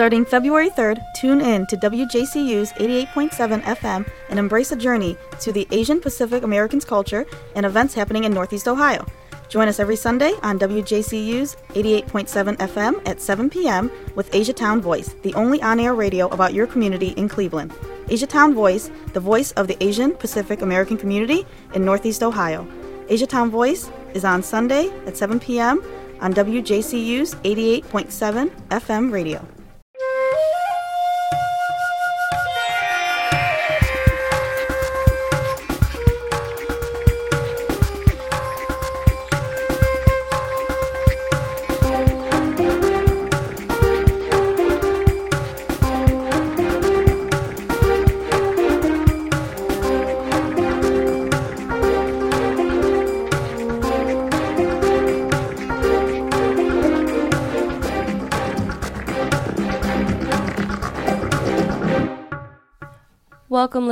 [0.00, 5.68] Starting February 3rd, tune in to WJCU's 88.7 FM and embrace a journey to the
[5.70, 9.04] Asian Pacific Americans culture and events happening in Northeast Ohio.
[9.50, 13.90] Join us every Sunday on WJCU's 88.7 FM at 7 p.m.
[14.14, 17.70] with Asia Town Voice, the only on air radio about your community in Cleveland.
[18.08, 22.66] Asia Town Voice, the voice of the Asian Pacific American community in Northeast Ohio.
[23.10, 25.84] Asia Town Voice is on Sunday at 7 p.m.
[26.22, 29.46] on WJCU's 88.7 FM radio.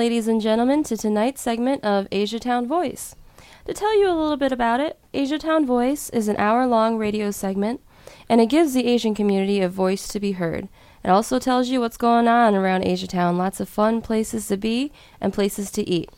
[0.08, 3.14] Ladies and gentlemen, to tonight's segment of Asiatown Voice.
[3.66, 7.30] To tell you a little bit about it, Asiatown Voice is an hour long radio
[7.30, 7.82] segment,
[8.26, 10.66] and it gives the Asian community a voice to be heard.
[11.04, 14.92] It also tells you what's going on around Asiatown lots of fun places to be
[15.20, 16.08] and places to eat.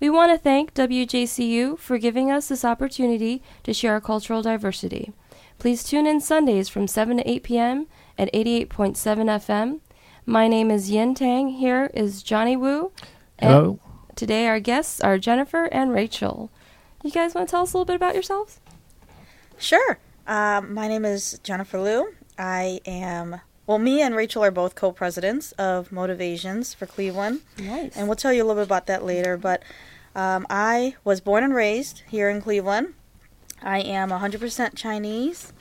[0.00, 5.12] We want to thank WJCU for giving us this opportunity to share our cultural diversity.
[5.60, 7.86] Please tune in Sundays from 7 to 8 p.m.
[8.18, 9.78] at 88.7 FM
[10.28, 11.50] my name is Yin Tang.
[11.50, 12.90] Here is Johnny Wu.
[13.40, 13.78] Hello.
[14.14, 16.50] today our guests are Jennifer and Rachel.
[17.04, 18.60] You guys want to tell us a little bit about yourselves?
[19.58, 19.98] Sure.
[20.26, 22.14] Um, my name is Jennifer Liu.
[22.38, 27.40] I am, well, me and Rachel are both co presidents of Motivations for Cleveland.
[27.58, 27.96] Nice.
[27.96, 29.36] And we'll tell you a little bit about that later.
[29.36, 29.62] But
[30.14, 32.94] um, I was born and raised here in Cleveland.
[33.62, 35.52] I am 100% Chinese.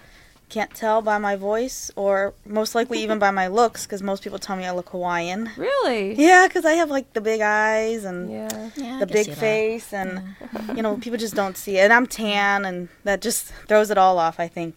[0.48, 4.38] Can't tell by my voice, or most likely even by my looks, because most people
[4.40, 5.50] tell me I look Hawaiian.
[5.58, 6.14] Really?
[6.14, 8.70] Yeah, because I have like the big eyes and Yeah.
[8.78, 9.40] Yeah, the big see that.
[9.40, 10.36] face, and
[10.76, 11.82] you know people just don't see it.
[11.86, 14.40] And I'm tan, and that just throws it all off.
[14.40, 14.76] I think.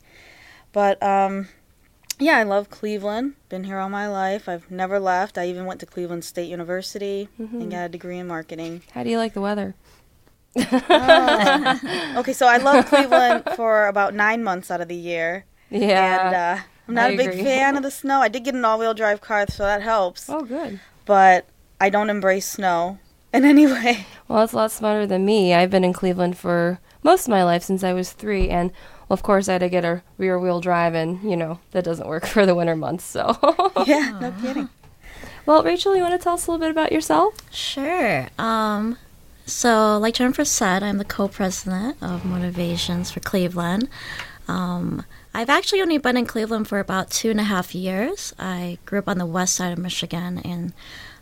[0.72, 1.48] But um,
[2.18, 3.34] yeah, I love Cleveland.
[3.50, 4.48] Been here all my life.
[4.48, 5.36] I've never left.
[5.36, 7.60] I even went to Cleveland State University Mm-hmm.
[7.60, 8.82] and got a degree in marketing.
[8.92, 9.74] How do you like the weather?
[10.56, 12.14] Oh.
[12.16, 15.44] okay, so I love Cleveland for about nine months out of the year.
[15.70, 16.26] Yeah.
[16.26, 17.42] And uh, I'm not I a big agree.
[17.42, 18.20] fan of the snow.
[18.20, 20.28] I did get an all-wheel drive car, so that helps.
[20.30, 20.80] oh, good.
[21.04, 21.46] But
[21.80, 22.98] I don't embrace snow
[23.32, 24.06] in any way.
[24.26, 25.54] Well, it's a lot smarter than me.
[25.54, 28.70] I've been in Cleveland for most of my life since I was three, and
[29.08, 31.84] well, of course, I had to get a rear wheel drive, and you know that
[31.84, 33.04] doesn't work for the winter months.
[33.04, 33.36] So,
[33.86, 34.68] yeah, no kidding.
[35.46, 37.34] well, Rachel, you want to tell us a little bit about yourself?
[37.50, 38.28] Sure.
[38.38, 38.98] Um,
[39.46, 43.88] so, like Jennifer said, I'm the co-president of Motivations for Cleveland.
[44.46, 45.04] Um,
[45.38, 48.34] I've actually only been in Cleveland for about two and a half years.
[48.40, 50.72] I grew up on the west side of Michigan in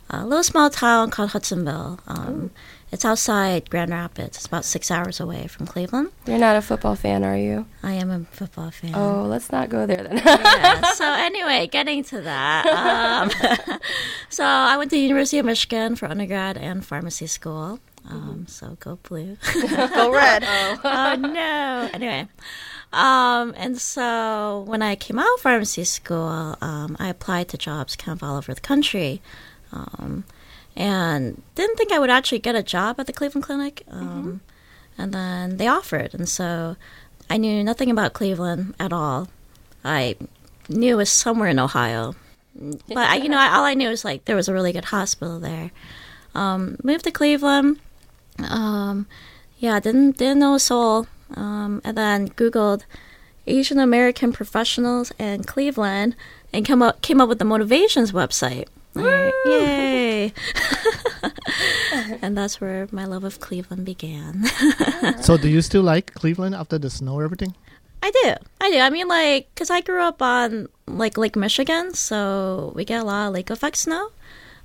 [0.09, 1.99] a little small town called Hudsonville.
[2.07, 2.49] Um,
[2.91, 4.37] it's outside Grand Rapids.
[4.37, 6.09] It's about six hours away from Cleveland.
[6.25, 7.67] You're not a football fan, are you?
[7.83, 8.95] I am a football fan.
[8.95, 10.17] Oh, let's not go there then.
[10.17, 10.81] yeah.
[10.95, 12.65] So anyway, getting to that.
[12.65, 13.77] Um,
[14.29, 17.79] so I went to the University of Michigan for undergrad and pharmacy school.
[18.09, 19.37] Um, so go blue.
[19.53, 20.41] Go red.
[20.83, 21.89] oh no.
[21.93, 22.27] Anyway.
[22.97, 27.95] Um, and so when I came out of pharmacy school, um, I applied to jobs
[27.95, 29.21] kind of all over the country.
[29.71, 30.23] Um,
[30.75, 33.83] and didn't think I would actually get a job at the Cleveland Clinic.
[33.89, 34.41] Um,
[34.97, 36.15] And then they offered.
[36.15, 36.75] And so
[37.29, 39.27] I knew nothing about Cleveland at all.
[39.85, 40.15] I
[40.69, 42.15] knew it was somewhere in Ohio.
[42.55, 45.39] But, I, you know, all I knew was like there was a really good hospital
[45.39, 45.69] there.
[46.33, 47.79] Um, moved to Cleveland.
[48.49, 49.05] Um,
[49.59, 51.05] yeah, didn't didn't know a soul.
[51.35, 52.83] Um, and then Googled
[53.45, 56.15] Asian American professionals in Cleveland
[56.53, 58.67] and come up came up with the Motivations website.
[58.93, 60.33] Like, Yay!
[62.21, 64.45] and that's where my love of Cleveland began.
[65.21, 67.55] So, do you still like Cleveland after the snow, and everything?
[68.01, 68.33] I do.
[68.59, 68.79] I do.
[68.79, 73.05] I mean, like, because I grew up on, like, Lake Michigan, so we get a
[73.05, 74.09] lot of lake effect snow.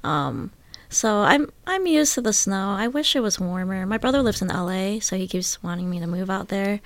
[0.02, 0.50] Um,
[0.92, 2.70] so I'm I'm used to the snow.
[2.78, 3.86] I wish it was warmer.
[3.86, 6.80] My brother lives in LA, so he keeps wanting me to move out there.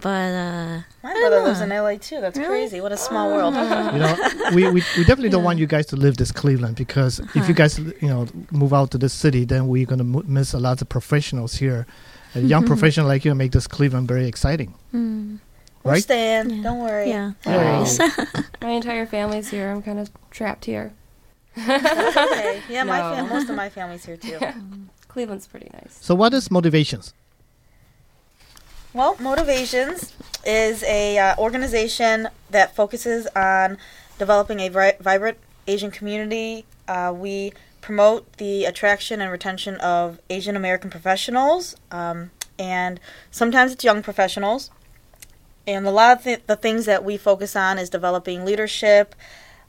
[0.00, 2.20] But uh, My brother lives in LA too.
[2.20, 2.80] That's crazy.
[2.80, 3.54] What a small world.
[3.92, 4.16] You know,
[4.54, 7.54] we, we, we definitely don't want you guys to live this Cleveland because if you
[7.54, 10.58] guys, you know, move out to this city, then we're going to m- miss a
[10.58, 11.86] lot of professionals here.
[12.34, 15.38] A young professional like you make this Cleveland very exciting, mm,
[15.84, 16.02] We'll right?
[16.02, 16.50] stand.
[16.50, 16.62] Yeah.
[16.62, 17.08] Don't worry.
[17.10, 17.86] yeah, no
[18.62, 19.70] My entire family's here.
[19.70, 20.92] I'm kind of trapped here.
[21.56, 22.62] That's okay.
[22.68, 23.14] Yeah, my No.
[23.16, 24.38] fam- most of my family's here too.
[25.08, 25.98] Cleveland's pretty nice.
[26.00, 27.12] So, what is motivations?
[28.94, 30.12] Well, Motivations
[30.44, 33.78] is a uh, organization that focuses on
[34.18, 36.66] developing a vi- vibrant Asian community.
[36.86, 43.00] Uh, we promote the attraction and retention of Asian American professionals, um, and
[43.30, 44.70] sometimes it's young professionals.
[45.66, 49.14] And a lot of th- the things that we focus on is developing leadership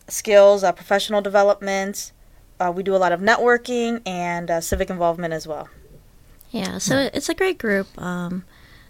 [0.08, 2.12] skills, uh, professional development.
[2.60, 5.70] Uh, we do a lot of networking and uh, civic involvement as well.
[6.52, 7.88] Yeah, so it's a great group.
[8.00, 8.46] Um,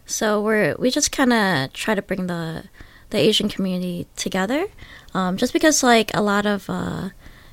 [0.06, 2.66] so we're we just kind of try to bring the
[3.10, 4.68] the Asian community together,
[5.14, 7.10] um, just because like a lot of uh,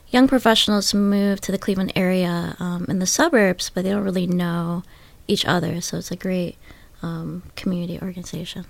[0.09, 4.27] young professionals move to the Cleveland area um, in the suburbs, but they don't really
[4.27, 4.83] know
[5.29, 5.81] each other.
[5.81, 6.57] So it's a great
[7.03, 8.67] um, community organization.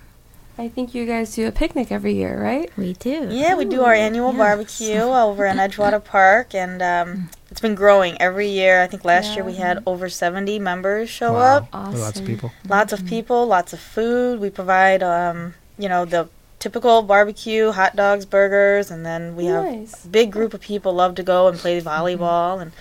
[0.59, 2.71] I think you guys do a picnic every year, right?
[2.77, 3.29] We do.
[3.31, 4.39] Yeah, we do our annual yes.
[4.39, 8.83] barbecue over in Edgewater Park, and um, it's been growing every year.
[8.83, 11.57] I think last year we had over 70 members show Wow.
[11.57, 11.69] up.
[11.73, 12.01] Awesome.
[12.01, 12.53] Lots of people.
[12.69, 14.39] Lots of people, lots of food.
[14.39, 19.65] We provide, um, you know, the typical barbecue, hot dogs, burgers, and then we have
[19.65, 22.73] a big group of people love to go and play volleyball and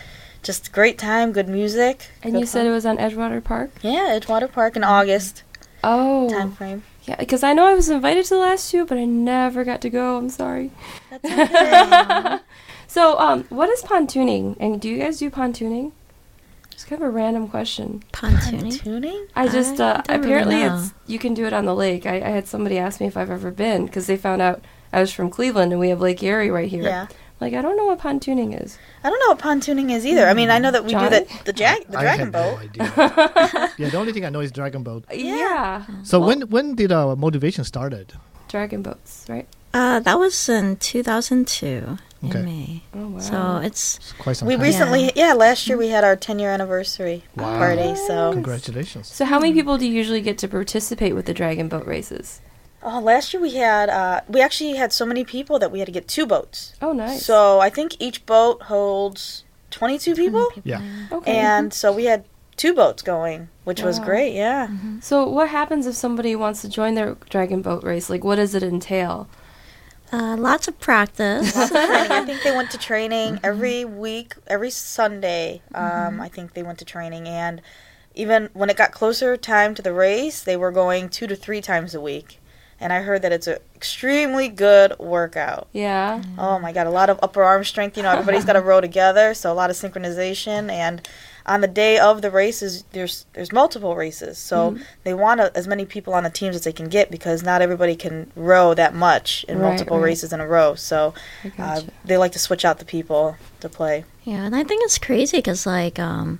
[0.44, 2.10] just great time, good music.
[2.24, 3.70] And good you said it was on Edgewater Park?
[3.82, 5.44] yeah, Edgewater Park in August
[5.82, 6.30] Oh.
[6.30, 6.84] time frame.
[7.10, 9.82] Yeah, because I know I was invited to the last two, but I never got
[9.82, 10.18] to go.
[10.18, 10.70] I'm sorry.
[11.10, 12.40] That's okay.
[12.90, 14.58] So, um, what is pontooning?
[14.60, 15.92] And do you guys do pontooning?
[16.72, 18.04] Just kind of a random question.
[18.12, 18.82] Pontooning.
[18.82, 19.28] Tuning?
[19.36, 20.76] I just I uh, don't really apparently know.
[20.76, 22.08] it's you can do it on the lake.
[22.08, 25.02] I, I had somebody ask me if I've ever been because they found out I
[25.02, 26.82] was from Cleveland and we have Lake Erie right here.
[26.82, 27.08] Yeah.
[27.42, 28.78] Like I don't know what pontooning is.
[29.04, 30.28] I don't know what pontooning is either.
[30.28, 31.10] I mean, I know that we Johnny?
[31.10, 32.54] do that the, jag- the I dragon had boat.
[32.54, 33.74] no idea.
[33.78, 35.06] yeah, the only thing I know is dragon boat.
[35.14, 35.86] Yeah.
[36.04, 38.14] So Well- when when did uh, motivation started?
[38.50, 39.48] Dragon boats, right?
[39.74, 42.40] Uh, that was in 2002 Okay.
[42.40, 42.82] in May.
[42.96, 43.20] Oh wow.
[43.20, 44.64] So it's It's quite some We time.
[44.64, 45.34] recently, yeah.
[45.34, 47.58] last year we had our 10 year anniversary Wow.
[47.58, 47.96] party.
[48.08, 49.08] So, Congratulations.
[49.08, 52.42] so how many people do you usually get to participate with the dragon boat races?
[52.84, 55.86] Oh, last year we had, uh, we actually had so many people that we had
[55.86, 56.74] to get two boats.
[56.82, 57.26] Oh, nice.
[57.26, 60.48] So I think each boat holds 22 people.
[60.64, 60.82] Yeah.
[61.12, 61.38] okay.
[61.38, 62.26] And so we had
[62.58, 64.34] two boats going, which was great.
[64.34, 64.68] Yeah.
[65.02, 68.10] so what happens if somebody wants to join their dragon boat race?
[68.10, 69.30] Like, what does it entail?
[70.12, 71.56] uh, lots of practice.
[71.56, 72.12] Lots of training.
[72.12, 75.62] I think they went to training every week, every Sunday.
[75.74, 77.62] Um, I think they went to training, and
[78.16, 81.62] even when it got closer time to the race, they were going two to three
[81.62, 82.39] times a week.
[82.82, 85.68] And I heard that it's an extremely good workout.
[85.74, 86.22] Yeah.
[86.38, 87.98] Oh my god, a lot of upper arm strength.
[87.98, 90.72] You know, everybody's got to row together, so a lot of synchronization.
[90.72, 91.08] And
[91.46, 95.68] on the day of the races, there's there's multiple races, so they want a, as
[95.68, 98.94] many people on the teams as they can get because not everybody can row that
[98.94, 100.04] much in Right, multiple right.
[100.06, 100.76] races in a row.
[100.76, 101.14] So
[101.58, 104.06] I uh, they like to switch out the people to play.
[104.24, 106.40] Yeah, and I think it's crazy because like um,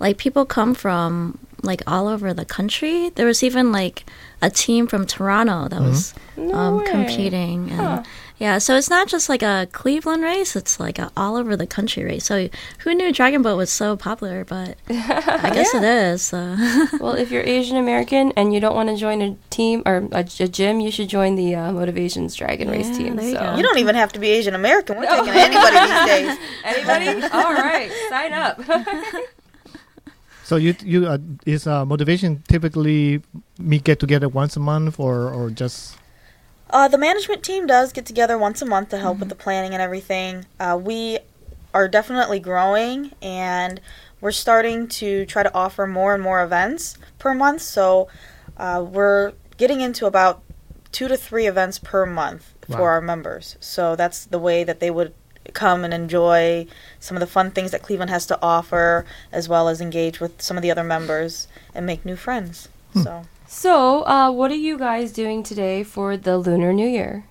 [0.00, 1.38] like people come from
[1.68, 3.10] like all over the country.
[3.14, 4.04] There was even like
[4.42, 6.90] a team from Toronto that was No um, way.
[6.90, 8.02] competing, and Huh.
[8.38, 11.66] yeah, so it's not just like a Cleveland race; it's like a all over the
[11.66, 12.24] country race.
[12.24, 12.48] So
[12.80, 14.44] who knew Dragon Boat was so popular?
[14.44, 16.22] But I guess it is.
[16.22, 16.56] So.
[17.00, 20.24] Well, if you're Asian American and you don't want to join a team or a,
[20.40, 23.14] a gym, you should join the uh, Motivations Dragon Race team.
[23.16, 23.40] there you so.
[23.40, 23.56] go.
[23.56, 24.96] You don't even have to be Asian American.
[24.98, 26.38] We're taking anybody these days.
[26.64, 27.08] Anybody?
[27.32, 28.58] All right, sign up.
[30.48, 33.20] So you you uh, is uh, motivation typically
[33.58, 35.98] me get together once a month or or just
[36.70, 39.72] Uh, the management team does get together once a month to help with the planning
[39.76, 40.46] and everything.
[40.58, 41.18] Uh, we
[41.74, 43.80] are definitely growing, and
[44.22, 47.60] we're starting to try to offer more and more events per month.
[47.60, 48.08] So
[48.56, 50.40] uh, we're getting into about
[50.92, 53.56] two to three events per month for our members.
[53.60, 55.12] So that's the way that they would
[55.54, 56.66] come and enjoy
[57.00, 60.40] some of the fun things that Cleveland has to offer, as well as engage with
[60.42, 62.68] some of the other members and make new friends.
[62.94, 63.24] So.
[63.46, 67.24] so, uh, what are you guys doing today for the Lunar New Year?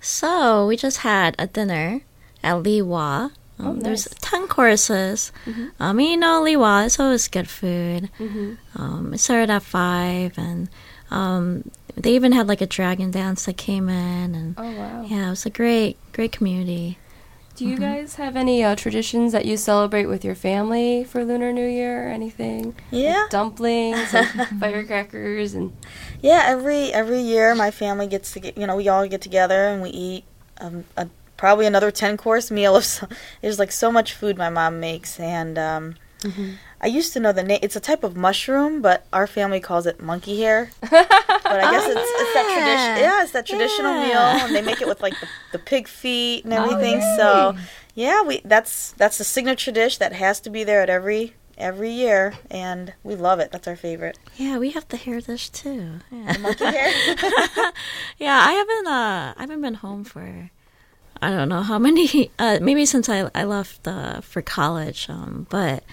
[0.00, 2.00] So we just had a dinner
[2.42, 3.30] at Li Wah.
[3.58, 5.32] Um, Oh, There's ten courses.
[5.44, 5.72] Mhm.
[5.78, 8.08] Um, you know, Li Wah is always good food.
[8.18, 8.54] Mm-hmm.
[8.80, 10.70] Um, it started at five, and
[11.10, 15.04] um, they even had like a dragon dance that came in, and Oh wow.
[15.06, 16.96] yeah, it was a great, great community.
[17.60, 21.52] Do you guys have any uh, traditions that you celebrate with your family for Lunar
[21.52, 22.74] New Year or anything?
[22.90, 23.20] Yeah.
[23.20, 24.26] Like dumplings and
[24.60, 25.76] firecrackers and
[26.22, 29.66] Yeah, every every year my family gets to get you know we all get together
[29.66, 30.24] and we eat
[30.58, 33.06] um, a, probably another ten course meal of so,
[33.42, 35.96] there's like so much food my mom makes and um,
[36.82, 37.58] I used to know the name.
[37.62, 40.70] It's a type of mushroom, but our family calls it monkey hair.
[40.80, 42.96] But I guess Oh, it's, it's that tradition.
[42.96, 42.98] yeah.
[43.18, 44.06] Yeah, it's that traditional Yeah.
[44.08, 47.00] meal, and they make it with like the, the pig feet and Oh, everything.
[47.00, 47.14] yay.
[47.16, 47.54] so
[47.94, 51.90] yeah, we that's that's the signature dish that has to be there at every every
[51.90, 53.52] year, and we love it.
[53.52, 54.18] That's our favorite.
[54.36, 56.00] Yeah, we have the hair dish too.
[56.10, 56.36] Yeah.
[56.38, 56.88] Monkey hair.
[58.18, 60.50] yeah, I haven't uh I haven't been home for
[61.22, 62.30] I don't know how many.
[62.38, 65.84] Uh, maybe since I I left uh, for college, um, but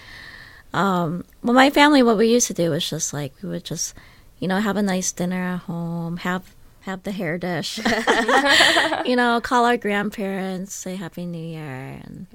[0.72, 3.94] um, well, my family, what we used to do was just like we would just,
[4.38, 7.78] you know, have a nice dinner at home, have have the hair dish,
[9.04, 12.26] you know, call our grandparents, say Happy New Year, and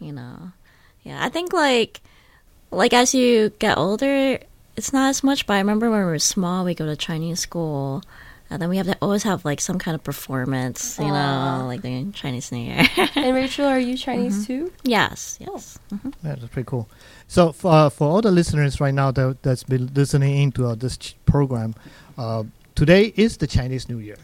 [0.00, 0.52] you know,
[1.02, 1.24] yeah.
[1.24, 2.00] I think like
[2.70, 4.38] like as you get older,
[4.76, 5.46] it's not as much.
[5.46, 8.02] But I remember when we were small, we go to Chinese school.
[8.50, 11.82] And then we have to always have like some kind of performance, you know, like
[11.82, 12.84] the Chinese New Year.
[13.14, 14.72] And Rachel, are you Chinese too?
[14.82, 15.78] yes, yes.
[16.24, 16.88] Yeah, that's pretty cool.
[17.28, 20.74] So for uh, for all the listeners right now that that's been listening into uh,
[20.74, 21.74] this ch- program,
[22.18, 22.42] uh,
[22.74, 24.18] today is the Chinese New Year.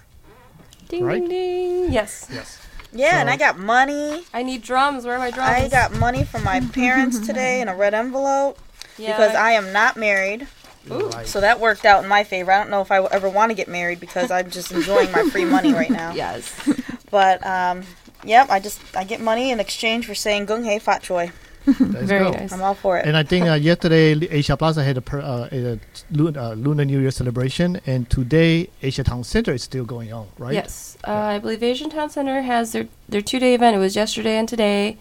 [0.89, 1.21] Ding Right?
[1.21, 1.93] ding ding.
[1.93, 2.27] Yes.
[2.33, 2.59] Yes.
[2.93, 4.25] Yeah, and I got money.
[4.33, 5.05] I need drums.
[5.05, 5.51] Where are my drums?
[5.51, 8.59] I got money from my parents today in a red envelope
[8.99, 9.13] yeah.
[9.17, 10.47] because I am not married.
[10.91, 11.09] Ooh.
[11.09, 11.27] Right.
[11.27, 12.53] So that worked out in my favor.
[12.53, 15.11] I don't know if I will ever want to get married because I'm just enjoying
[15.13, 16.13] my free money right now.
[16.15, 16.53] Yes.
[17.11, 17.85] But um,
[18.25, 21.31] yep, I just I get money in exchange for saying Gung Hei Fat Choi.
[21.67, 22.31] Let's Very go.
[22.33, 22.53] nice.
[22.53, 23.07] I'm all for it.
[23.07, 25.79] And I think uh, yesterday Asia Plaza had a, per, uh, a
[26.11, 30.27] Lu- uh, Lunar New Year celebration, and today Asia Town Center is still going on,
[30.39, 30.55] right?
[30.55, 30.97] Yes.
[31.07, 33.77] Uh, I believe Asian Town Center has their their two day event.
[33.77, 34.97] It was yesterday and today,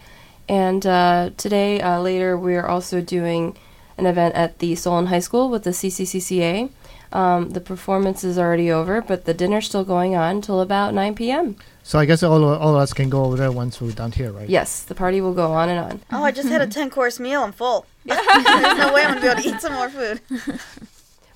[0.48, 3.58] and uh, today uh, later we're also doing
[3.98, 6.70] an event at the Solon High School with the CCCCA.
[7.14, 11.16] Um, the performance is already over, but the dinner's still going on until about 9
[11.16, 11.56] p.m.
[11.84, 14.12] So I guess all of, all of us can go over there once we're done
[14.12, 14.50] here, right?
[14.50, 16.02] Yes, the party will go on and on.
[16.12, 17.44] oh, I just had a ten course meal.
[17.44, 17.86] I'm full.
[18.06, 18.18] There's
[18.78, 20.20] no way I'm gonna be able to eat some more food.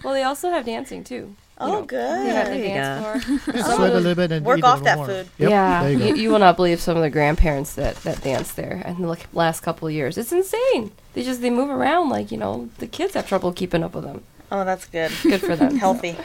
[0.04, 1.36] Well, they also have dancing too.
[1.62, 2.30] Oh, know, They good.
[2.32, 3.38] have the There you dance floor.
[3.54, 5.06] Just Some sweat a little bit and Work eat off that more.
[5.08, 5.28] food.
[5.39, 8.54] Yep, yeah, you you, you will not believe some of the grandparents that that dance
[8.54, 10.18] there in the last couple of years.
[10.18, 10.92] It's insane.
[11.20, 14.06] They just they move around like you know the kids have trouble keeping up with
[14.06, 14.24] them.
[14.54, 15.12] Oh, that's good.
[15.24, 15.76] Good for them.
[15.76, 16.16] Healthy.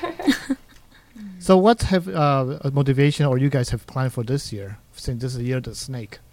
[1.40, 4.78] So what have uh, a motivation or you guys have planned for this year?
[4.94, 6.20] Since this is the year of the snake.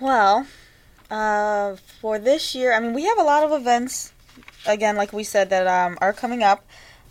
[0.00, 0.46] Well,
[1.10, 4.12] uh, for this year, I mean, we have a lot of events.
[4.64, 6.64] Again, like we said, that um, are coming up.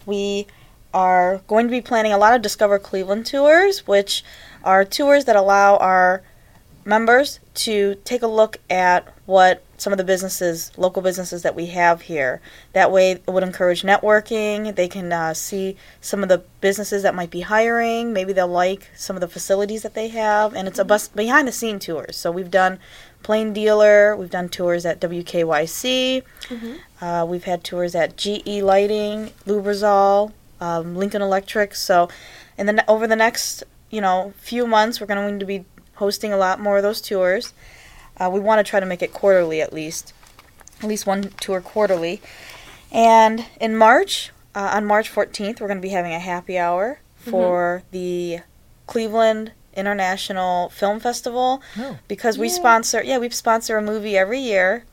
[0.08, 0.48] We
[0.92, 4.24] are going to be planning a lot of Discover Cleveland tours, which
[4.63, 6.24] are tours that allow our
[6.84, 11.67] members to take a look at what some of the businesses, local businesses that we
[11.67, 12.41] have here.
[12.74, 14.75] That way, it would encourage networking.
[14.75, 18.12] They can uh, see some of the businesses that might be hiring.
[18.12, 21.48] Maybe they'll like some of the facilities that they have, and it's a bus behind
[21.48, 22.17] the scene tours.
[22.17, 22.79] So we've done
[23.21, 26.24] Plain Dealer, we've done tours at WKYC,
[27.00, 31.75] uh, we've had tours at GE Lighting, Lubrizol, um, Lincoln Electric.
[31.75, 32.09] So,
[32.57, 36.38] and then over the next you know few months, we're going to be hosting a
[36.38, 37.53] lot more of those tours.
[38.20, 40.14] Uh, we want to try to make it quarterly at least,
[40.82, 42.22] at least one tour quarterly.
[42.92, 47.00] And in March, uh, on March 14th, we're going to be having a happy hour
[47.16, 48.40] for the
[48.88, 51.98] Cleveland International Film Festival Oh.
[52.08, 52.54] because we Yeah.
[52.56, 54.84] sponsor yeah we sponsor a movie every year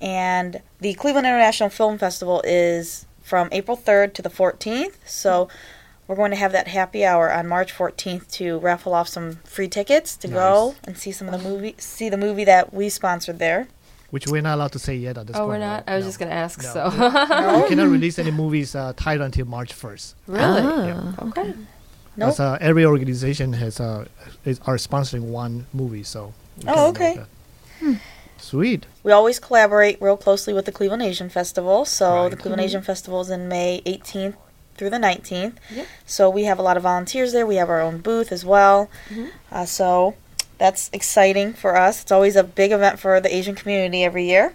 [0.00, 5.48] and the cleveland international film festival is from april 3rd to the 14th so
[6.10, 9.68] we're going to have that happy hour on march 14th to raffle off some free
[9.68, 13.38] tickets to go and see some of the movie see the movie that we sponsored
[13.38, 13.68] there
[14.10, 15.48] Which we're not allowed to say yet at this Oh, point.
[15.50, 15.84] we're not.
[15.86, 15.92] right?
[15.92, 16.08] I was No.
[16.08, 16.54] just gonna ask.
[16.66, 16.72] No.
[16.74, 16.82] So
[17.62, 20.14] We cannot release any movies uh, titled until March 1st.
[20.26, 21.28] really, Oh.
[21.28, 21.54] okay.
[22.16, 22.28] Nope.
[22.30, 24.06] As, uh, every organization has uh,
[24.44, 26.34] is, are sponsoring one movie, so.
[26.66, 27.14] Oh, okay.
[27.14, 27.96] note.
[28.38, 28.86] Sweet.
[29.04, 32.30] we always collaborate real closely with the cleveland asian festival so Right.
[32.32, 34.34] the cleveland asian festival is in may 18th
[34.80, 35.86] through the 19th Yep.
[36.06, 38.88] so we have a lot of volunteers there we have our own booth as well
[39.10, 39.28] Mhm.
[39.52, 40.14] Uh, so
[40.56, 42.02] that's exciting for us.
[42.02, 44.52] It's always a big event for the Asian community every year.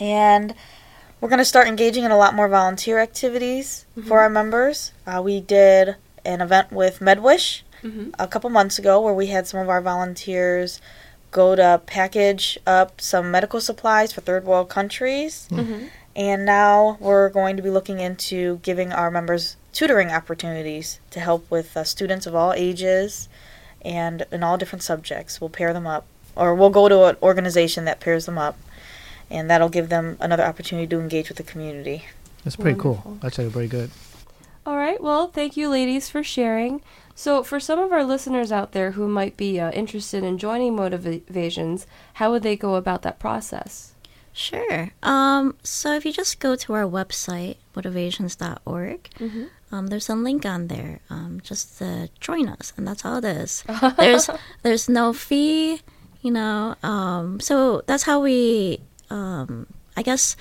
[0.00, 0.54] And
[1.20, 4.92] we're going to start engaging in a lot more volunteer activities for our members.
[5.06, 9.46] Uh, we did an event with MedWish hmm a couple months ago where we had
[9.48, 10.80] some of our volunteers
[11.32, 15.48] go to package up some medical supplies for third world countries.
[15.50, 21.20] hmm And now we're going to be looking into giving our members tutoring opportunities to
[21.20, 23.28] help with uh, students of all ages
[23.82, 25.40] and in all different subjects.
[25.40, 28.58] We'll pair them up, or we'll go to an organization that pairs them up,
[29.30, 32.04] and that'll give them another opportunity to engage with the community.
[32.44, 33.18] That's pretty Wonderful.
[33.20, 33.26] cool.
[33.26, 33.90] Actually, pretty good.
[34.64, 35.02] All right.
[35.02, 36.82] Well, thank you, ladies, for sharing.
[37.14, 40.76] So, for some of our listeners out there who might be uh, interested in joining
[40.76, 43.91] Motivations, how would they go about that process?
[44.32, 44.90] Sure.
[45.02, 49.48] Um, so if you just go to our website, motivations.org, Mhm.
[49.70, 51.00] um, there's a link on there.
[51.10, 53.62] Um, just to join us, and that's all it is.
[53.98, 54.30] there's
[54.62, 55.80] there's no fee,
[56.22, 56.74] you know.
[56.82, 60.36] Um, so that's how we, um, I guess,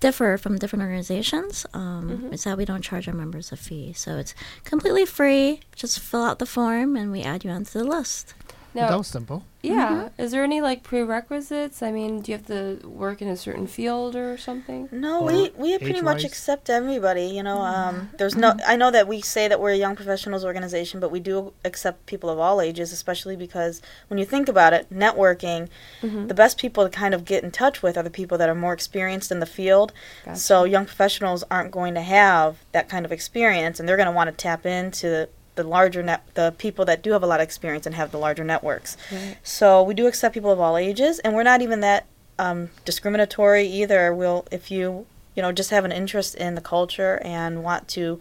[0.00, 2.32] differ from different organizations um, Mhm.
[2.34, 3.92] is that we don't charge our members a fee.
[3.92, 5.60] So it's completely free.
[5.76, 8.32] Just fill out the form and we add you onto the list.
[8.74, 9.44] Now, that was simple.
[9.62, 10.10] yeah.
[10.16, 11.82] Is there any like prerequisites?
[11.82, 14.88] I mean, do you have to work in a certain field or something?
[14.92, 16.24] No, Or we we pretty much age-wise?
[16.30, 17.24] accept everybody.
[17.24, 18.54] You know, um, there's no.
[18.66, 22.06] I know that we say that we're a young professionals organization, but we do accept
[22.06, 25.68] people of all ages, especially because when you think about it, networking,
[26.02, 26.28] Mm-hmm.
[26.28, 28.54] the best people to kind of get in touch with are the people that are
[28.54, 29.92] more experienced in the field.
[30.34, 34.12] So young professionals aren't going to have that kind of experience, and they're going to
[34.12, 37.44] want to tap into the larger net, the people that do have a lot of
[37.44, 38.96] experience and have the larger networks.
[39.12, 39.36] Right.
[39.42, 42.06] So we do accept people of all ages, and we're not even that
[42.38, 44.14] um, discriminatory either.
[44.14, 48.18] We'll, if you, you know, just have an interest in the culture and want to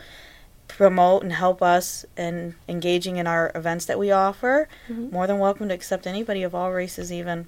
[0.68, 5.12] promote and help us in engaging in our events that we offer, Mhm.
[5.12, 7.48] more than welcome to accept anybody of all races, even.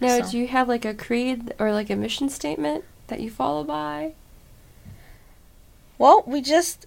[0.00, 3.30] Now, So- do you have like a creed or like a mission statement that you
[3.30, 4.12] follow by?
[5.98, 6.85] Well, we just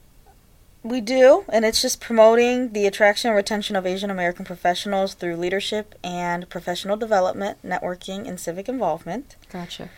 [0.84, 5.36] we do, and it's just promoting the attraction and retention of Asian American professionals through
[5.36, 9.36] leadership and professional development, networking, and civic involvement.
[9.52, 9.90] Gotcha.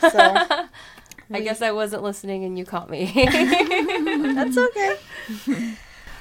[0.00, 0.18] So
[1.30, 3.12] I guess I wasn't listening and you caught me.
[3.14, 4.96] That's okay.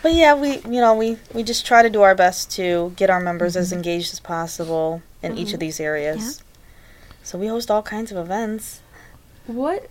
[0.03, 3.09] but yeah, we you know we we just try to do our best to get
[3.09, 3.77] our members as mm-hmm.
[3.77, 5.59] engaged as possible in each of mm-hmm.
[5.59, 6.43] these areas.
[7.23, 8.81] So we host all kinds of events.
[9.47, 9.89] What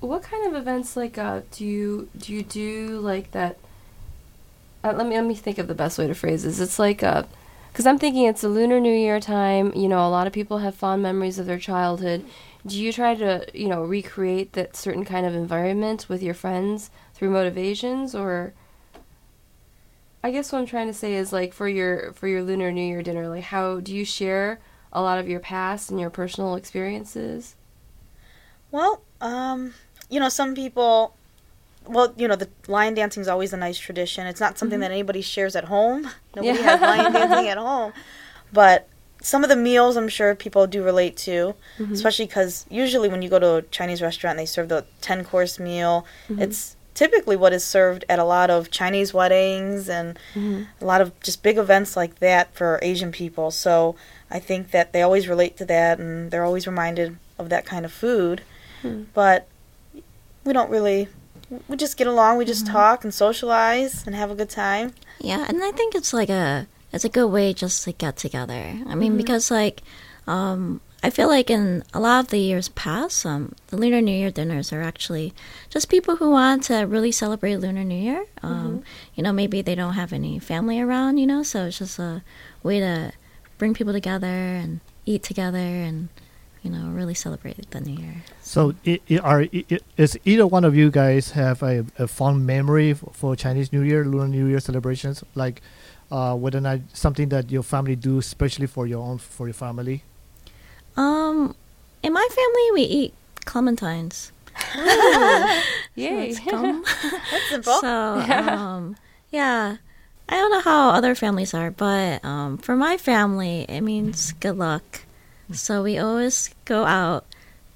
[0.00, 3.58] what kind of events like uh do you do you do like that
[4.84, 6.60] uh, let me let me think of the best way to phrase this.
[6.60, 7.24] It's like uh
[7.74, 10.58] cuz I'm thinking it's a lunar new year time, you know, a lot of people
[10.58, 12.24] have fond memories of their childhood.
[12.66, 16.90] Do you try to, you know, recreate that certain kind of environment with your friends
[17.14, 18.52] through motivations or
[20.22, 22.82] I guess what I'm trying to say is like for your for your lunar new
[22.86, 24.60] year dinner, like how do you share
[24.92, 27.56] a lot of your past and your personal experiences?
[28.70, 29.74] Well, um,
[30.08, 31.14] you know, some people.
[31.86, 34.26] Well, you know, the lion dancing is always a nice tradition.
[34.26, 34.82] It's not something Mhm.
[34.82, 36.10] that anybody shares at home.
[36.36, 36.64] Nobody Yeah.
[36.76, 37.92] has lion dancing at home.
[38.52, 38.86] But
[39.22, 41.92] some of the meals, I'm sure people do relate to, Mhm.
[41.92, 45.58] especially because usually when you go to a Chinese restaurant, they serve the 10 course
[45.58, 46.04] meal.
[46.28, 46.42] Mhm.
[46.42, 50.66] It's typically what is served at a lot of Chinese weddings and Mhm.
[50.80, 53.50] a lot of just big events like that for Asian people.
[53.50, 53.94] So
[54.30, 57.84] I think that they always relate to that and they're always reminded of that kind
[57.86, 58.42] of food.
[58.82, 59.04] Hmm.
[59.14, 59.46] But
[60.48, 61.08] we don't really,
[61.68, 64.94] we just get along, we just talk and socialize and have a good time.
[65.20, 68.72] Yeah, and I think it's like a it's a good way just to get together.
[68.86, 69.82] I mean, because like
[70.26, 74.16] um, I feel like in a lot of the years past, um, the Lunar New
[74.16, 75.34] Year dinners are actually
[75.68, 78.24] just people who want to really celebrate Lunar New Year.
[78.42, 78.82] Um,
[79.14, 82.22] You know, maybe they don't have any family around, you know, so it's just a
[82.62, 83.12] way to
[83.58, 84.26] bring people together
[84.62, 86.08] and eat together and
[86.62, 88.14] you know really celebrate the New Year.
[88.42, 92.46] So, i i are i- is either one of you guys have a, a fond
[92.46, 95.22] memory f- for Chinese New Year, Lunar New Year celebrations?
[95.34, 95.62] Like,
[96.10, 99.54] uh, whether or not something that your family do, especially for your own for your
[99.54, 100.02] family.
[100.96, 101.54] Um,
[102.02, 103.14] in my family, we eat
[103.46, 104.30] clementines.
[105.94, 106.32] Yay.
[106.34, 106.82] So.
[107.30, 107.80] That's simple.
[107.80, 108.96] So, um,
[109.30, 109.76] yeah.
[110.30, 114.58] I don't know how other families are, but um, for my family, it means good
[114.58, 115.02] luck.
[115.52, 117.24] So we always go out,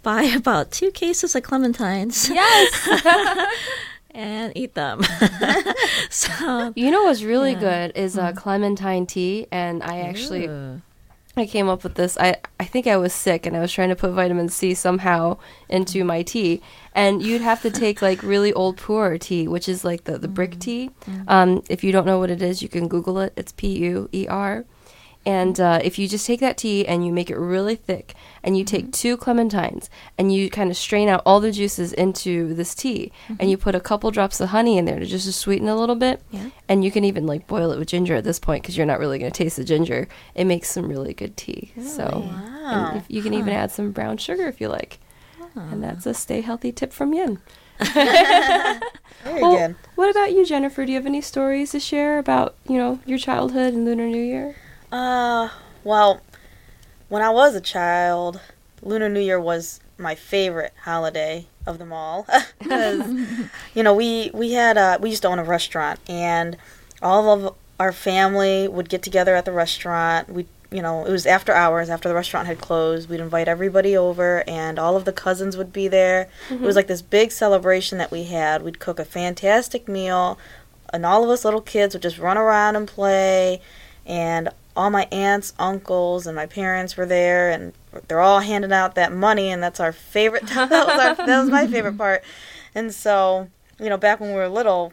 [0.03, 3.49] buy about two cases of clementines, yes.
[4.15, 5.03] and eat them.
[6.11, 7.61] so, You know what's really Yeah.
[7.61, 10.83] good is uh, clementine tea, and I actually Ooh.
[11.35, 12.19] I came up with this.
[12.19, 15.39] I I think I was sick, and I was trying to put vitamin C somehow
[15.71, 16.61] into my tea,
[16.95, 20.29] and you'd have to take like really old pu'er tea, which is like the the
[20.29, 20.91] brick tea.
[21.29, 23.33] Um, if you don't know what it is, you can Google it.
[23.35, 24.67] It's P U E R.
[25.25, 28.57] And uh, if you just take that tea and you make it really thick, and
[28.59, 32.75] you take two clementines and you kind of strain out all the juices into this
[32.75, 35.69] tea, and you put a couple drops of honey in there to just to sweeten
[35.69, 36.51] a little bit, Yeah.
[36.69, 38.99] and you can even like boil it with ginger at this point because you're not
[38.99, 40.09] really going to taste the ginger.
[40.35, 41.73] It makes some really good tea.
[41.81, 42.93] So and Wow.
[42.97, 44.99] if you can even add some brown sugar if you like,
[45.55, 47.39] and that's a stay healthy tip from Yin.
[47.81, 49.77] Very Well, good.
[49.95, 50.85] What about you, Jennifer?
[50.85, 54.23] Do you have any stories to share about you know your childhood and Lunar New
[54.23, 54.57] Year?
[54.93, 55.49] Uh,
[55.83, 56.21] well,
[57.09, 58.41] when I was a child,
[58.83, 62.27] Lunar New Year was my favorite holiday of them all.
[63.75, 66.59] you know, we we had uh, we used to own a restaurant, and
[67.01, 70.29] all of our family would get together at the restaurant.
[70.29, 73.09] We, you know, it was after hours, after the restaurant had closed.
[73.09, 76.29] We'd invite everybody over, and all of the cousins would be there.
[76.51, 78.63] It was like this big celebration that we had.
[78.63, 80.39] We'd cook a fantastic meal,
[80.93, 83.63] and all of us little kids would just run around and play.
[84.05, 87.73] And all my aunts, uncles, and my parents were there, and
[88.09, 90.47] they're all handing out that money, and that's our favorite.
[90.47, 92.23] that was our, that was my favorite part.
[92.75, 94.93] And so, you know, back when we were little,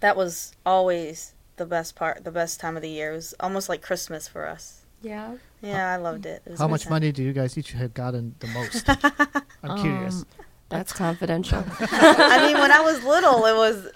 [0.00, 3.12] that was always the best part, the best time of the year.
[3.12, 4.82] It was almost like Christmas for us.
[5.02, 5.36] Yeah.
[5.62, 6.42] Yeah, I loved it.
[6.46, 6.92] it How much time.
[6.92, 8.88] money do you guys each have gotten the most?
[9.62, 10.22] I'm curious.
[10.22, 10.26] Um,
[10.68, 11.64] That's confidential.
[11.80, 13.88] I mean, when I was little, it was.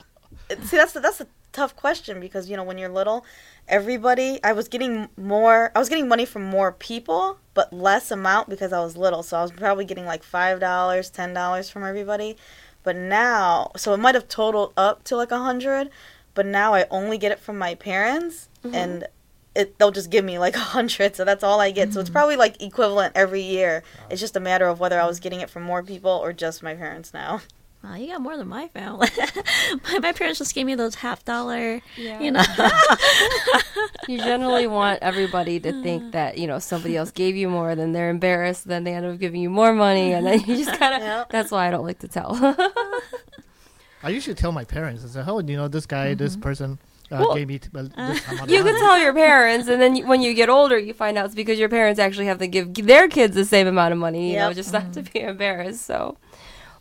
[0.65, 3.25] See, that's the, that's a tough question because you know when you're little,
[3.69, 4.39] everybody.
[4.43, 5.73] I was getting more.
[5.75, 9.23] I was getting money from more people, but less amount because I was little.
[9.23, 12.37] So I was probably getting like five dollars, ten dollars from everybody.
[12.83, 15.91] But now, so it might have totaled up to like a hundred,
[16.35, 18.75] but now I only get it from my parents, mm-hmm.
[18.75, 19.07] and
[19.55, 21.17] it they'll just give me like a hundred.
[21.17, 21.93] So that's all I get.
[21.93, 22.15] So it's mm-hmm.
[22.15, 23.83] probably like equivalent every year.
[24.11, 26.63] It's just a matter of whether I was getting it from more people or just
[26.63, 27.41] my parents now.
[27.83, 29.09] Wow, you got more than my family.
[29.85, 32.21] my, my parents just gave me those half dollar, Yeah.
[32.21, 32.45] you know.
[34.09, 37.93] You generally want everybody to think that, you know, somebody else gave you more, then
[37.93, 40.95] they're embarrassed, then they end up giving you more money, and then you just kind
[40.95, 41.01] of.
[41.03, 41.29] Yep.
[41.31, 42.37] That's why I don't like to tell.
[44.03, 45.05] I usually tell my parents.
[45.05, 46.79] I say, "Oh, you know, this guy, this person
[47.11, 50.07] uh, Well, gave me t- uh, this you can tell your parents, and then you,
[50.07, 52.75] when you get older, you find out it's because your parents actually have to give
[52.87, 54.57] their kids the same amount of money, you know, Yep.
[54.57, 55.85] just not to be embarrassed.
[55.87, 56.17] So,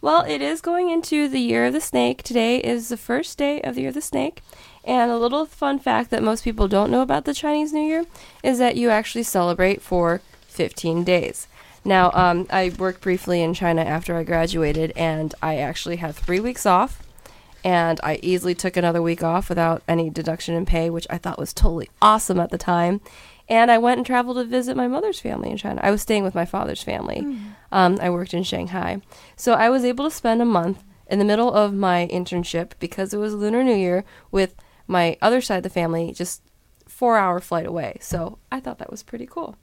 [0.02, 2.24] well, it is going into the year of the snake.
[2.24, 4.42] Today is the first day of the year of the snake.
[4.84, 8.06] And a little fun fact that most people don't know about the Chinese New Year
[8.42, 11.48] is that you actually celebrate for 15 days.
[11.84, 16.40] Now, um, I worked briefly in China after I graduated, and I actually had three
[16.40, 17.04] weeks off
[17.64, 21.40] and I easily took another week off without any deduction in pay, which I thought
[21.40, 23.02] was totally awesome at the time.
[23.50, 25.82] And I went and traveled to visit my mother's family in China.
[25.84, 27.20] I was staying with my father's family.
[27.72, 29.02] Um, I worked in Shanghai.
[29.36, 33.14] So I was able to spend a month in the middle of my internship because
[33.14, 34.56] it was Lunar New Year with
[34.88, 36.44] my other side of the family, just
[36.88, 37.98] four hour flight away.
[38.02, 39.56] So I thought that was pretty cool.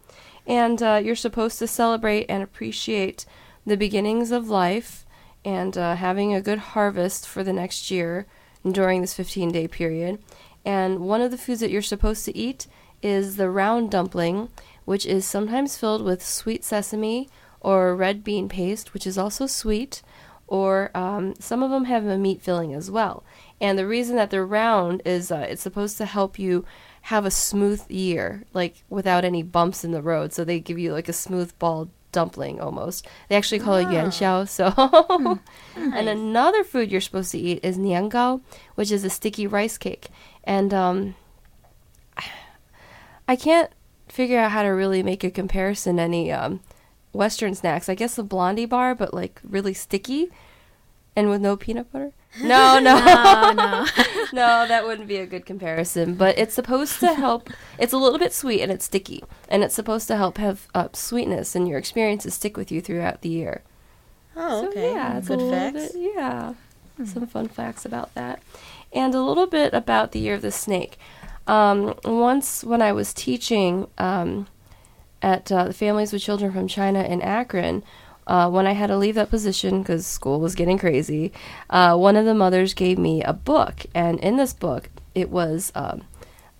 [0.47, 3.25] And uh, you're supposed to celebrate and appreciate
[3.65, 5.05] the beginnings of life
[5.45, 8.27] and uh, having a good harvest for the next year
[8.69, 10.19] during this 15 day period.
[10.65, 12.67] And one of the foods that you're supposed to eat
[13.03, 14.49] is the round dumpling,
[14.85, 17.29] which is sometimes filled with sweet sesame
[17.61, 20.03] or red bean paste, which is also sweet,
[20.47, 23.25] or um, some of them have a meat filling as well.
[23.61, 26.65] And the reason that they're round is uh, it's supposed to help you
[27.03, 30.33] have a smooth year, like without any bumps in the road.
[30.33, 33.07] So they give you like a smooth ball dumpling almost.
[33.29, 34.49] They actually call it yuan xiao.
[34.49, 35.41] So,
[35.77, 38.41] and another food you're supposed to eat is niangao,
[38.75, 40.09] which is a sticky rice cake.
[40.45, 41.15] And um,
[43.29, 43.71] I can't
[44.09, 46.61] figure out how to really make a comparison any um,
[47.13, 47.89] Western snacks.
[47.89, 50.31] I guess the Blondie bar, but like really sticky
[51.15, 52.13] and with no peanut butter.
[52.43, 53.87] No, no, no, no.
[54.35, 56.17] no, that wouldn't be a good comparison.
[56.17, 57.49] But it's supposed to help.
[57.79, 60.89] It's a little bit sweet and it's sticky, and it's supposed to help have uh,
[60.93, 63.63] sweetness and your experiences stick with you throughout the year.
[64.37, 64.93] Oh, So, okay.
[64.93, 65.93] yeah, it's Good facts.
[65.95, 66.13] bit.
[66.15, 66.55] Yeah,
[67.07, 68.43] some fun facts about that,
[68.93, 70.99] and a little bit about the year of the snake.
[71.47, 74.49] Um, once, when I was teaching um,
[75.23, 77.85] at uh, the Families with Children from China in Akron,
[78.27, 81.33] uh, when I had to leave that position because school was getting crazy,
[81.71, 85.73] uh, one of the mothers gave me a book, and in this book, it was.
[85.75, 86.05] Um,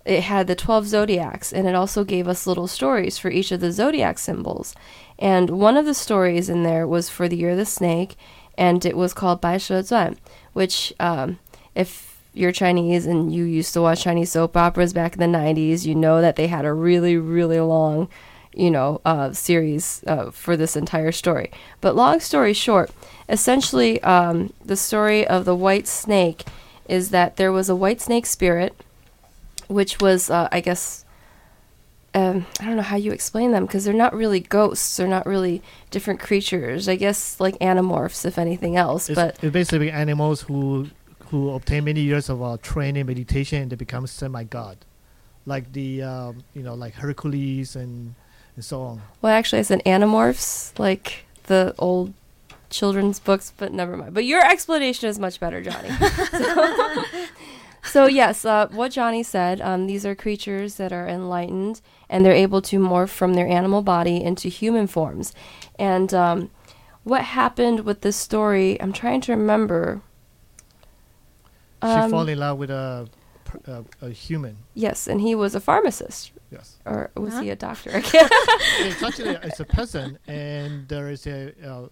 [0.05, 3.59] it had the 12 zodiacs and it also gave us little stories for each of
[3.59, 4.73] the zodiac symbols.
[5.19, 8.17] And one of the stories in there was for the year of the snake
[8.57, 10.17] and it was called Bai She Zhuan,
[10.53, 11.41] which, um,
[11.75, 15.85] if you're Chinese and you used to watch Chinese soap operas back in the 90s,
[15.85, 18.09] you know that they had a really, really long,
[18.55, 21.51] you know, uh, series uh, for this entire story.
[21.81, 22.91] But long story short,
[23.29, 26.45] essentially, um, the story of the white snake
[26.89, 28.77] is that there was a white snake spirit
[29.69, 31.05] which was, uh, I guess,
[32.15, 34.97] um, I don't know how you explain them because they're not really ghosts.
[34.97, 36.89] They're not really different creatures.
[36.89, 39.11] I guess like animorphs, if anything else.
[39.11, 40.89] It's, but it's basically animals who
[41.31, 44.79] who obtain many years of uh, training meditation and they become semi god,
[45.45, 48.15] like the um, you know like Hercules and,
[48.55, 49.03] and so on.
[49.23, 52.13] well, actually, it's an animorphs, like the old
[52.71, 53.53] children's books.
[53.57, 54.15] But never mind.
[54.15, 55.91] But your explanation is much better, Johnny.
[56.31, 57.05] so,
[57.85, 59.61] so, yes, uh, what Johnny said.
[59.61, 63.83] Um, these are creatures that are enlightened and they're able to morph from their animal
[63.83, 65.33] body into human forms.
[65.79, 66.51] And um,
[67.05, 68.81] what happened with this story?
[68.81, 70.03] I'm trying to remember.
[71.95, 73.09] She Um, fall in love with a
[73.67, 74.57] a, a human.
[74.75, 77.43] Yes, and he was a pharmacist, Yes, or was Huh?
[77.43, 77.91] he a doctor?
[78.89, 81.53] It's actually it's a peasant, and there is a.
[81.65, 81.89] Uh,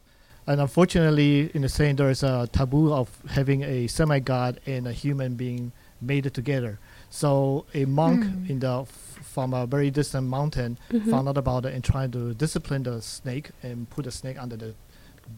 [0.47, 4.87] and unfortunately, in the saying, there is a taboo of having a semi god and
[4.87, 6.79] a human being made together.
[7.09, 8.51] So a monk Hmm.
[8.51, 11.09] in the f- from a very distant mountain Mhm.
[11.11, 14.57] found out about it and tried to discipline the snake and put the snake under
[14.57, 14.75] the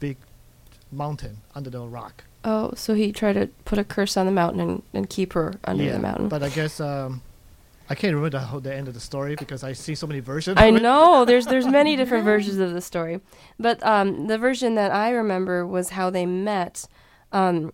[0.01, 0.17] big
[0.91, 2.25] mountain under the rock.
[2.49, 5.55] Oh, so he tried to put a curse on the mountain and, and keep her
[5.65, 6.29] under yeah, the mountain.
[6.29, 7.21] But I guess um,
[7.91, 10.21] I can't remember the, whole, the end of the story because I see so many
[10.21, 10.57] versions.
[10.57, 10.83] I of it.
[10.83, 13.21] know there's there's many different versions of the story,
[13.59, 16.87] but um, the version that I remember was how they met.
[17.33, 17.73] Um,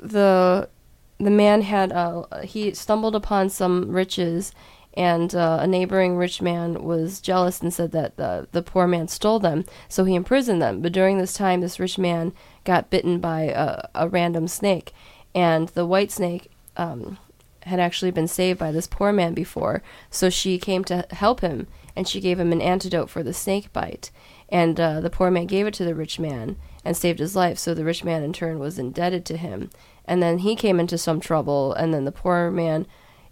[0.00, 0.70] the
[1.18, 4.52] the man had uh, he stumbled upon some riches,
[4.94, 9.08] and uh, a neighboring rich man was jealous and said that the the poor man
[9.08, 10.80] stole them, so he imprisoned them.
[10.80, 12.32] But during this time, this rich man
[12.64, 14.92] got bitten by a, a random snake,
[15.34, 16.50] and the white snake.
[16.76, 17.18] Um,
[17.66, 21.66] had actually been saved by this poor man before, so she came to help him,
[21.96, 24.10] and she gave him an antidote for the snake bite.
[24.48, 27.58] And uh, the poor man gave it to the rich man and saved his life,
[27.58, 29.70] so the rich man in turn was indebted to him.
[30.04, 32.86] And then he came into some trouble, and then the poor man,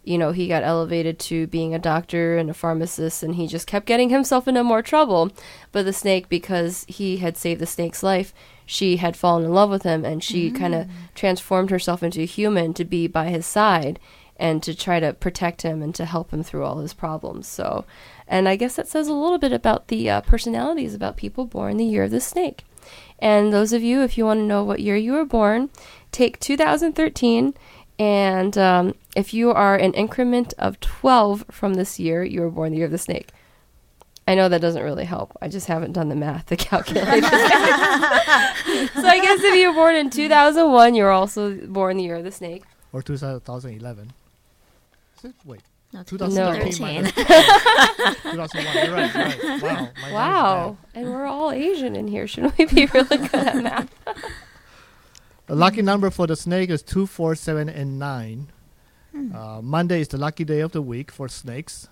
[0.05, 3.67] you know, he got elevated to being a doctor and a pharmacist, and he just
[3.67, 5.31] kept getting himself into more trouble.
[5.71, 8.35] But the snake, because he had saved the snake's life,
[8.67, 12.27] she had fallen in love with him, and she kind of transformed herself into a
[12.27, 14.01] human to be by his side
[14.37, 17.47] and to try to protect him and to help him through all his problems.
[17.47, 17.85] So,
[18.27, 21.77] and I guess that says a little bit about the uh, personalities about people born
[21.77, 22.65] the year of the snake.
[23.21, 25.71] And those of you, if you want to know what year you were born,
[26.11, 27.55] take 2013,
[28.03, 32.73] and um, if you are an increment of 12 from this year, you were born
[32.73, 33.29] the year of the snake.
[34.27, 35.37] I know that doesn't really help.
[35.41, 39.95] I just haven't done the math to calculate so I guess if you were born
[39.95, 42.65] in 2001, you're also born the year of the snake.
[42.93, 44.13] Or 2011.
[45.19, 45.35] Is it?
[45.45, 45.61] Wait.
[45.93, 46.83] No, 2013 2013.
[46.83, 47.13] minus
[48.23, 48.85] 2001.
[48.85, 49.15] You're right.
[49.15, 49.63] You're right.
[49.63, 49.89] Wow.
[50.03, 50.77] my Wow.
[50.93, 52.27] And we're all Asian in here.
[52.27, 53.91] Shouldn't we be really good at math?
[55.47, 58.49] The lucky number for the snake is two, four, seven, and 9.
[59.35, 61.89] Uh, Monday is the lucky day of the week for snakes.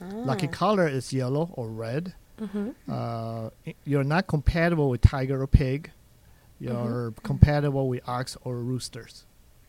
[0.00, 2.14] Lucky color is yellow or red.
[2.38, 5.90] hmm Uh, i- you're not compatible with tiger or pig.
[6.58, 9.24] You're compatible with ox or roosters.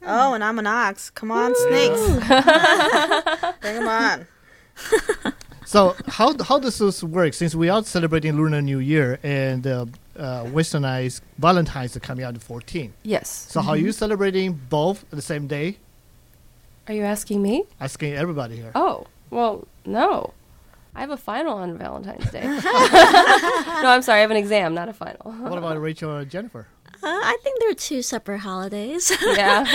[0.08, 1.10] Oh, and I'm an ox.
[1.12, 2.00] Come on, snakes.
[3.62, 4.26] Bring them on.
[5.66, 7.34] So how how does this work?
[7.34, 9.86] Since we are celebrating Lunar New Year and uh,
[10.18, 12.92] uh, Westernized Valentine's are coming out the 14th.
[13.04, 13.30] Yes.
[13.30, 15.78] So how are you celebrating both the same day?
[16.88, 17.64] Are you asking me?
[17.80, 18.72] Asking everybody here.
[18.76, 20.34] Oh, well, no.
[20.96, 22.44] I have a final on Valentine's Day.
[22.46, 24.20] no, I'm sorry.
[24.20, 25.32] I have an exam, not a final.
[25.32, 26.68] What about Rachel or Jennifer?
[27.06, 29.12] Uh, I think they're two separate holidays.
[29.38, 29.66] yeah.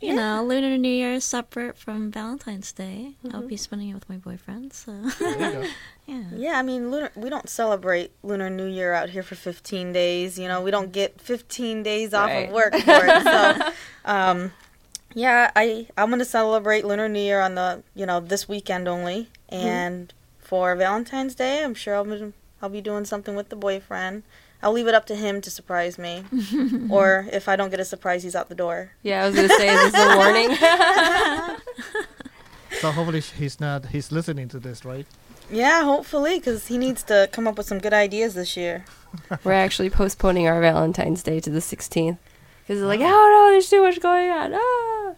[0.00, 3.14] you know, Lunar New Year is separate from Valentine's Day.
[3.24, 3.48] I'll Mm-hmm.
[3.48, 4.72] be spending it with my boyfriend.
[4.72, 5.66] So There
[6.06, 6.22] yeah.
[6.36, 10.38] Yeah, I mean, lunar, we don't celebrate Lunar New Year out here for 15 days.
[10.38, 12.48] You know, we don't get 15 days off Right.
[12.48, 13.22] of work for it.
[13.24, 13.72] So,
[14.04, 14.52] um,
[15.14, 19.28] yeah, I I'm gonna celebrate Lunar New Year on the you know this weekend only,
[19.48, 24.22] and for Valentine's Day, I'm sure I'll be, I'll be doing something with the boyfriend.
[24.62, 26.24] I'll leave it up to him to surprise me,
[26.90, 28.92] or if I don't get a surprise, he's out the door.
[29.02, 31.56] Yeah, I was going to say, this is this a warning?
[32.80, 35.06] So hopefully he's not he's listening to this, right?
[35.50, 38.84] Yeah, hopefully, because he needs to come up with some good ideas this year.
[39.44, 42.18] We're actually postponing our Valentine's Day to the 16th.
[42.66, 44.52] Because they're like, oh no, there's too much going on.
[44.54, 45.14] Ah.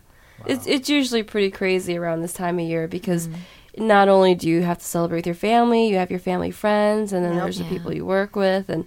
[0.47, 3.29] It's, it's usually pretty crazy around this time of year because
[3.77, 7.13] not only do you have to celebrate with your family, you have your family friends,
[7.13, 7.43] and then Yep.
[7.43, 8.87] there's the people you work with, and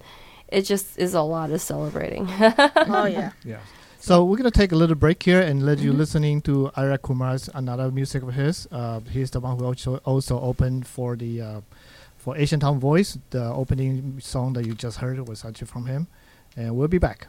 [0.51, 2.27] it just is a lot of celebrating.
[2.75, 3.31] Oh yeah.
[3.43, 3.59] Yeah.
[3.99, 7.49] So we're gonna take a little break here and let you listening to Ira Kumar's
[7.53, 8.67] another music of his.
[8.71, 11.61] Uh, he's the one who also also opened for the uh,
[12.17, 13.17] for Asian Town Voice.
[13.29, 16.07] The opening song that you just heard was actually from him,
[16.57, 17.27] and we'll be back.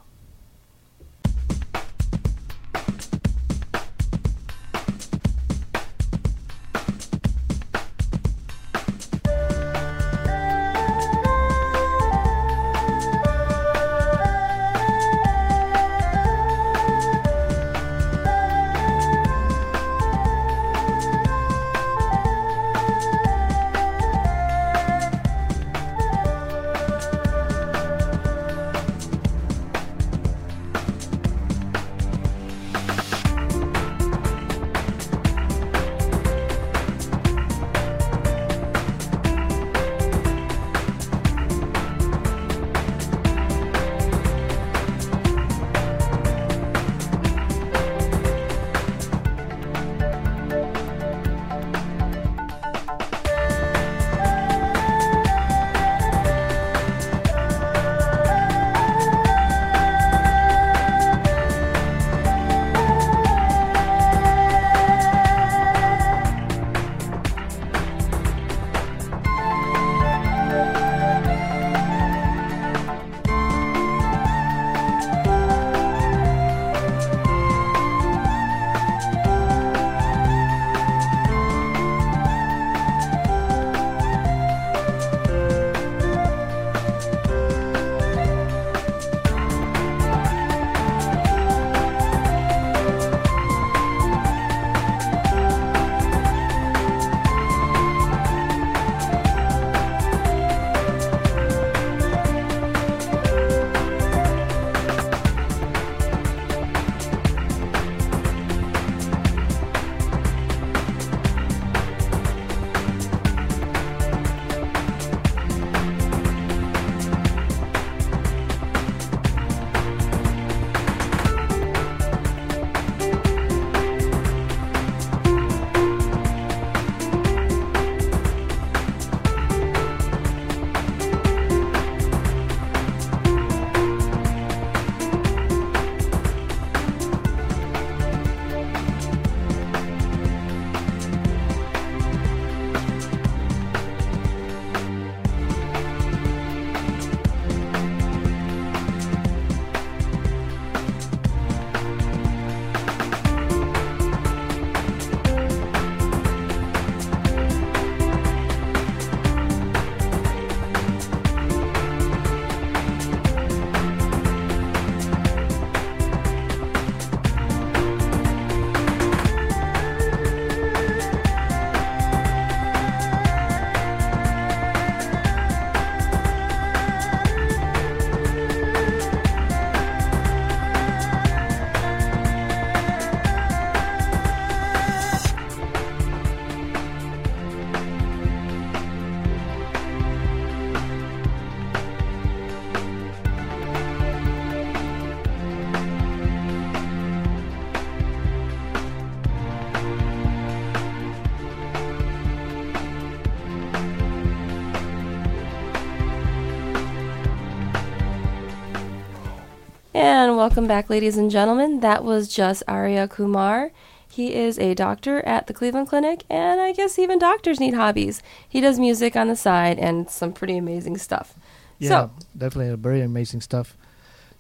[210.43, 211.79] Welcome back, ladies and gentlemen.
[211.79, 213.71] That was just Arya Kumar.
[214.11, 218.25] He is a doctor at the Cleveland Clinic, and I guess even doctors need hobbies.
[218.49, 221.35] He does music on the side and some pretty amazing stuff.
[221.79, 223.77] Yeah, So, definitely very amazing stuff.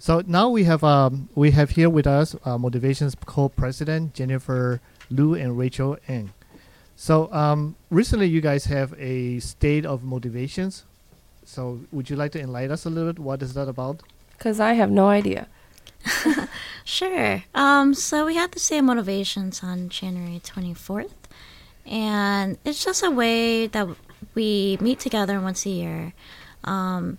[0.00, 5.34] So now we have um, we have here with us uh, Motivations co-president Jennifer Liu
[5.34, 6.32] and Rachel Ng.
[6.96, 10.82] So um, recently, you guys have a state of motivations.
[11.44, 13.22] So would you like to enlighten us a little bit?
[13.22, 14.02] What is that about?
[14.42, 15.46] because I have no idea.
[16.84, 17.44] Sure.
[17.54, 21.10] Um, so we had the same motivations on January 24th.
[21.86, 23.88] And it's just a way that
[24.34, 26.12] we meet together once a year
[26.64, 27.18] um,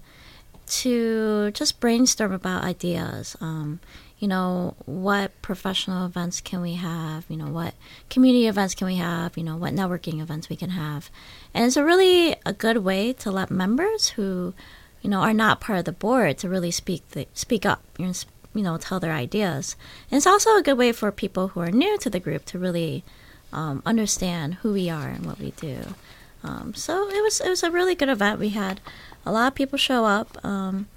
[0.68, 3.36] to just brainstorm about ideas.
[3.42, 3.80] Um,
[4.20, 7.26] you know, what professional events can we have?
[7.28, 7.74] You know, what
[8.10, 9.38] community events can we have?
[9.38, 11.10] You know, what networking events we can have.
[11.54, 14.54] And it's a really a good way to let members who,
[15.02, 17.82] you know, are not part of the board to really speak the, speak up.
[17.98, 18.14] You know,
[18.54, 19.76] you know, tell their ideas.
[20.10, 22.60] And it's also a good way for people who are new to the group to
[22.60, 23.04] really
[23.52, 25.96] um, understand who we are and what we do.
[26.44, 28.40] Um, so it was it was a really good event.
[28.40, 28.82] We had
[29.26, 30.88] a lot of people show up, um,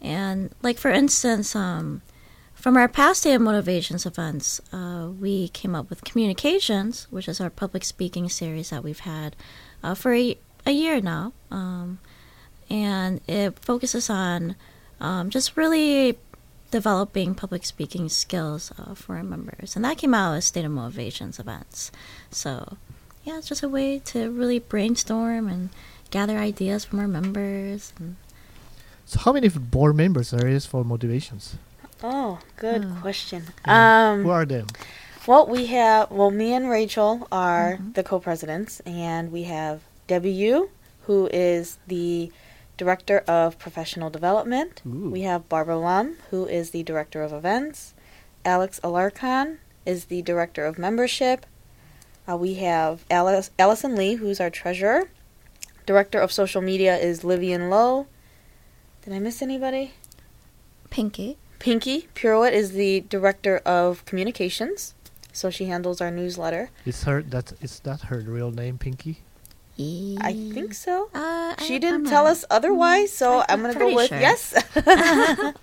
[0.00, 2.02] and like for instance, um,
[2.54, 7.40] from our past day of motivations events, uh, we came up with communications, which is
[7.40, 9.36] our public speaking series that we've had
[9.84, 12.00] uh, for a, a year now, um,
[12.68, 14.56] and it focuses on
[15.00, 16.18] um, just really
[16.70, 19.76] developing public speaking skills uh, for our members.
[19.76, 21.90] And that came out as State of Motivations events.
[22.30, 22.76] So,
[23.24, 25.70] yeah, it's just a way to really brainstorm and
[26.10, 27.92] gather ideas from our members.
[27.98, 28.16] And
[29.04, 31.56] So how many board members are there is for motivations?
[32.02, 33.00] Oh, good Hmm.
[33.00, 33.44] question.
[33.64, 34.66] Who Um, are them?
[35.26, 37.94] well, we have well, me and Rachel are Mhm.
[37.94, 40.68] the co-presidents, and we have Debbie Yu,
[41.06, 42.30] who is the
[42.76, 44.82] director of professional development.
[44.86, 45.10] Ooh.
[45.10, 47.94] We have Barbara Lum, who is the director of events.
[48.44, 51.46] Alex Alarcon is the director of membership.
[52.28, 55.08] Uh, we have Alice, Allison Lee, who's our treasurer.
[55.86, 58.06] Director of social media is Livian Lowe.
[59.02, 59.92] Did I miss anybody?
[60.90, 61.38] Pinky.
[61.58, 64.94] Pinky Pirouette is the director of communications,
[65.32, 66.70] so she handles our newsletter.
[66.84, 69.22] Is her that is that her real name, Pinky?
[69.78, 71.10] I think so.
[71.14, 73.94] Uh, She I- didn't I'm tell not- us otherwise, so I- I'm I'm gonna go
[73.94, 74.18] with sure.
[74.20, 74.54] yes.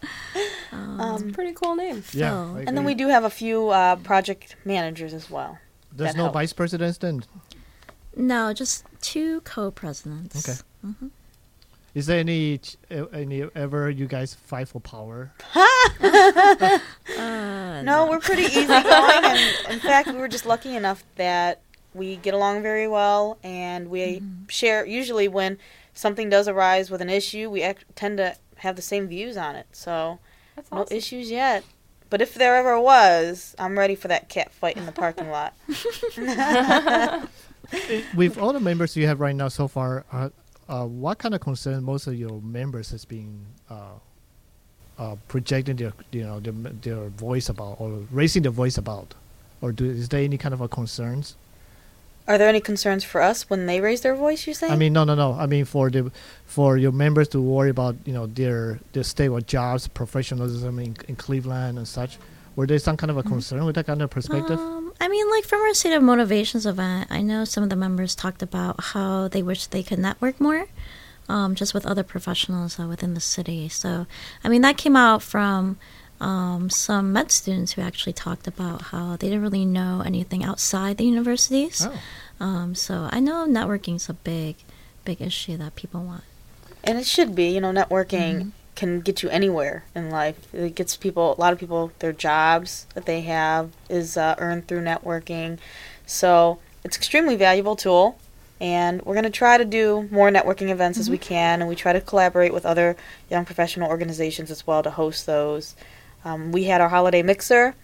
[0.71, 2.03] Um, Um, Pretty cool name.
[2.13, 2.63] Yeah, Phil.
[2.67, 5.57] And then we do have a few uh, project managers as well.
[5.95, 6.33] There's no helps.
[6.33, 7.23] vice presidents then.
[8.15, 10.37] no, just two co-presidents.
[10.49, 10.57] Okay.
[10.81, 11.07] hmm
[11.93, 12.59] Is there any
[12.89, 15.33] uh, any ever you guys fight for power?
[17.17, 19.39] Uh, No, we're pretty easygoing, and
[19.73, 21.61] in fact, we were just lucky enough that
[21.93, 24.85] we get along very well, and we share.
[24.85, 25.57] Usually, when
[25.93, 29.55] something does arise with an issue, we ac- tend to have the same views on
[29.55, 29.67] it.
[29.71, 30.19] So
[30.55, 31.63] That's no issues yet.
[32.09, 35.53] But if there ever was, I'm ready for that cat fight in the parking lot.
[38.15, 40.29] With all the members you have right now so far, uh,
[40.69, 43.93] uh, what kind of concern most of your members has been uh,
[44.99, 49.15] uh, projecting their you know their, their voice about or raising their voice about,
[49.61, 51.35] or do is there any kind of a concerns?
[52.27, 54.47] Are there any concerns for us when they raise their voice?
[54.47, 54.69] You say?
[54.69, 55.33] I mean, no, no, no.
[55.33, 56.11] I mean, for the
[56.45, 60.95] for your members to worry about, you know, their their state of jobs, professionalism in,
[61.07, 62.17] in Cleveland and such.
[62.55, 64.59] Were there some kind of a concern with that kind of perspective?
[64.59, 67.75] Um, I mean, like from our State of Motivations event, I know some of the
[67.75, 70.67] members talked about how they wish they could network more,
[71.27, 73.69] um, just with other professionals uh, within the city.
[73.69, 74.05] So,
[74.43, 75.79] I mean, that came out from
[76.23, 80.97] um, some med students who actually talked about how they didn't really know anything outside
[80.97, 81.85] the universities.
[81.85, 81.99] oh,
[82.39, 84.55] Um, so I know networking is a big,
[85.05, 86.23] big issue that people want.
[86.83, 87.47] and it should be.
[87.55, 90.37] You know, networking can get you anywhere in life.
[90.53, 91.25] It gets people.
[91.37, 95.59] A lot of people, their jobs that they have is uh, earned through networking.
[96.05, 98.05] So it's extremely valuable tool.
[98.59, 101.75] And we're going to try to do more networking events as we can, and we
[101.75, 102.95] try to collaborate with other
[103.29, 105.75] young professional organizations as well to host those.
[106.25, 107.75] Um, we had our holiday mixer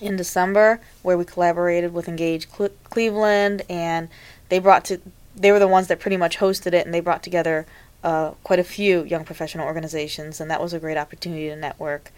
[0.00, 4.08] in December where we collaborated with Engage Cle- Cleveland, and
[4.48, 5.00] they brought to
[5.36, 7.66] they were the ones that pretty much hosted it, and they brought together
[8.02, 12.12] uh, quite a few young professional organizations, and that was a great opportunity to network.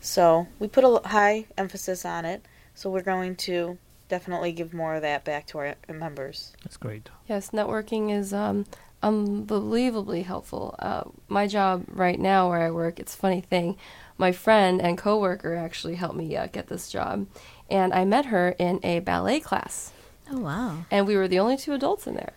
[0.00, 2.44] So we put a l- high emphasis on it.
[2.74, 6.52] So we're going to definitely give more of that back to our members.
[6.62, 7.08] that's great.
[7.28, 8.64] Yes, networking is um,
[9.02, 10.74] unbelievably helpful.
[10.78, 13.76] Uh, my job right now, where I work, it's a funny thing.
[14.16, 17.26] My friend and coworker actually helped me uh, get this job,
[17.68, 19.92] and I met her in a ballet class,
[20.30, 20.84] Oh wow!
[20.90, 22.32] and we were the only two adults in there.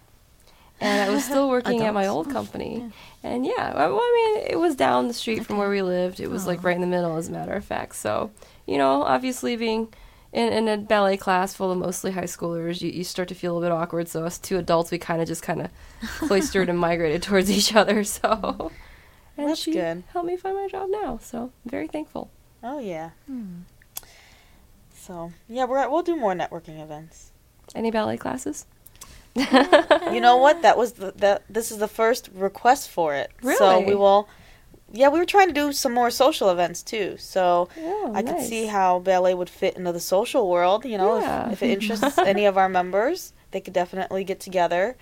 [0.81, 2.91] and I was still working at my old company.
[3.23, 6.19] And yeah, I- well, I mean, it was down the street from where we lived.
[6.19, 7.95] It was like right in the middle, as a matter of fact.
[7.95, 8.31] So,
[8.65, 9.93] you know, obviously being
[10.33, 13.53] in, in a ballet class full of mostly high schoolers, you, you start to feel
[13.53, 14.07] a little bit awkward.
[14.07, 15.69] So us two adults, we kind of just kind of
[16.19, 18.03] cloistered and migrated towards each other.
[18.03, 18.71] So,
[19.37, 20.03] and That's she good.
[20.11, 21.19] helped me find my job now.
[21.21, 22.29] So I'm very thankful.
[22.63, 23.11] Oh yeah.
[23.27, 23.61] Hmm.
[24.93, 27.31] So yeah, we're we'll do more networking events.
[27.75, 28.65] Any ballet classes?
[29.35, 30.61] You know what?
[30.63, 33.31] That was the that this is the first request for it.
[33.43, 33.57] Really?
[33.57, 34.27] So we will.
[34.91, 37.17] Yeah, we were trying to do some more social events too.
[37.19, 40.85] So Oh, I could see how ballet would fit into the social world.
[40.85, 41.47] You know, Yeah.
[41.47, 44.95] if, if it interests any of our members, they could definitely get together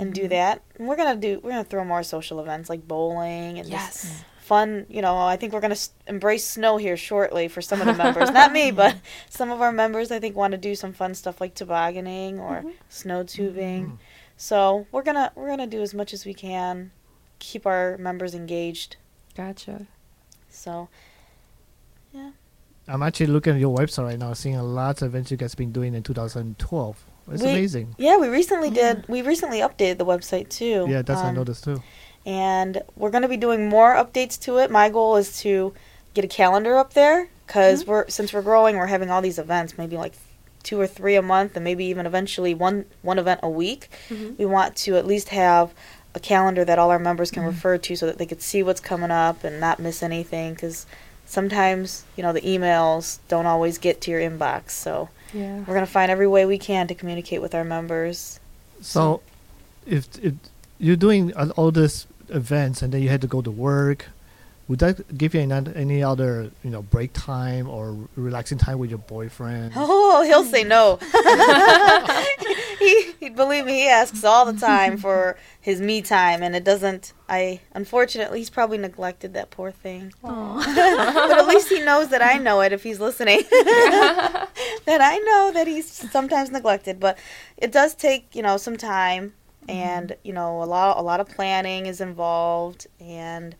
[0.00, 0.22] and Mm-hmm.
[0.22, 0.62] do that.
[0.78, 4.24] And we're gonna do we're gonna throw more social events like bowling and just Yes.
[4.40, 4.86] fun.
[4.88, 7.94] You know, I think we're gonna s- embrace snow here shortly for some of the
[7.94, 8.30] members.
[8.30, 8.96] Not me, but
[9.28, 10.10] some of our members.
[10.10, 12.70] I think want to do some fun stuff like tobogganing or Mm-hmm.
[12.88, 13.98] snow tubing.
[14.36, 16.90] So we're gonna we're gonna do as much as we can,
[17.38, 18.96] keep our members engaged.
[19.36, 19.86] Gotcha.
[20.48, 20.88] So
[22.12, 22.30] yeah.
[22.88, 25.54] I'm actually looking at your website right now, seeing a lot of events you guys
[25.54, 27.04] been doing in 2012.
[27.30, 27.94] It's We- amazing.
[27.98, 29.04] yeah, we recently did.
[29.08, 30.86] We recently updated the website too.
[30.88, 31.82] Yeah, that's I Um, noticed too.
[32.26, 34.70] and we're going to be doing more updates to it.
[34.70, 35.72] My goal is to
[36.14, 37.90] get a calendar up there because mm-hmm.
[37.90, 40.14] we're since we're growing, we're having all these events, maybe like
[40.62, 43.88] two or three a month, and maybe even eventually one one event a week.
[44.08, 44.34] Mm-hmm.
[44.38, 45.72] We want to at least have
[46.14, 47.52] a calendar that all our members can mm-hmm.
[47.52, 50.54] refer to, so that they could see what's coming up and not miss anything.
[50.54, 50.86] Because
[51.24, 55.58] sometimes you know the emails don't always get to your inbox, so Yeah.
[55.60, 58.40] we're going to find every way we can to communicate with our members.
[58.80, 59.20] So,
[59.86, 60.34] if, if
[60.78, 64.06] you're doing all- all these events and then you had to go to work,
[64.70, 68.88] would that give you any, any other you know break time or relaxing time with
[68.88, 69.72] your boyfriend?
[69.82, 70.96] Oh, he'll say no.
[72.78, 76.62] he, he, believe me, he asks all the time for his me time, and it
[76.62, 77.12] doesn't.
[77.28, 80.12] I unfortunately, he's probably neglected that poor thing.
[80.22, 83.42] but at least he knows that I know it if he's listening.
[83.50, 84.48] that
[84.86, 87.18] I know that he's sometimes neglected, but
[87.56, 89.70] it does take you know some time, mm-hmm.
[89.70, 93.56] and you know a lot a lot of planning is involved, and.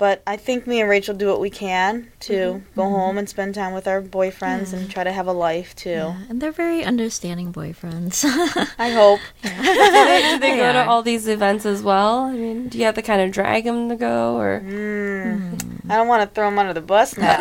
[0.00, 3.54] But I think me and Rachel do what we can to go home and spend
[3.54, 5.90] time with our boyfriends and try to have a life too.
[5.90, 8.24] Yeah, and they're very understanding boyfriends.
[8.78, 9.20] I hope.
[9.42, 12.20] do they, do they go to all these events as well?
[12.20, 15.90] I mean, do you have to kind of drag them to go, or Mm.
[15.90, 17.36] I don't want to throw him under the bus now.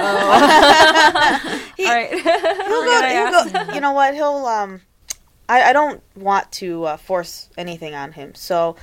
[1.77, 2.09] He- all right?
[2.11, 4.13] he'll go, he'll go, you know what?
[4.15, 4.81] He'll um,
[5.47, 8.75] I, I don't want to uh, force anything on him, so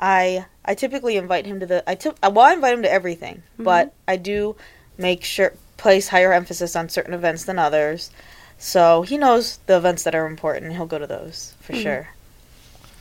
[0.00, 2.92] I I typically invite him to the I tip, uh, well I invite him to
[2.92, 3.64] everything, mm-hmm.
[3.64, 4.56] but I do
[4.98, 8.10] make sure place higher emphasis on certain events than others.
[8.58, 10.72] So he knows the events that are important.
[10.72, 11.82] He'll go to those for mm-hmm.
[11.82, 12.08] sure.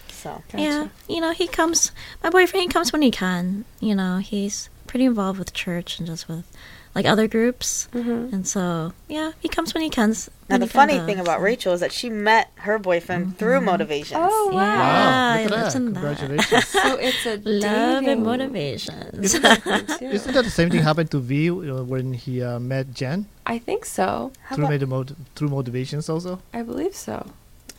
[0.10, 1.92] So Yeah, you know, he comes.
[2.24, 3.66] My boyfriend, he comes when he can.
[3.80, 6.46] You know, he's pretty involved with church and just with
[6.96, 8.32] like other groups, Mhm.
[8.34, 10.16] and so yeah, he comes when he can.
[10.50, 11.42] now the funny thing about.
[11.42, 14.18] Rachel is that she met her boyfriend through motivations.
[14.24, 14.64] Oh wow!
[14.64, 15.36] Yeah.
[15.36, 15.80] Wow, look at lives that!
[15.80, 16.66] Congratulations.
[16.86, 19.32] So it's a Love dating and motivations.
[19.34, 20.08] too.
[20.18, 23.60] Isn't that the same thing happened to V uh, when he uh, met Jen I
[23.60, 24.32] think so.
[24.48, 26.40] How through, about- moti- mot- through motivations also?
[26.54, 27.28] I believe so.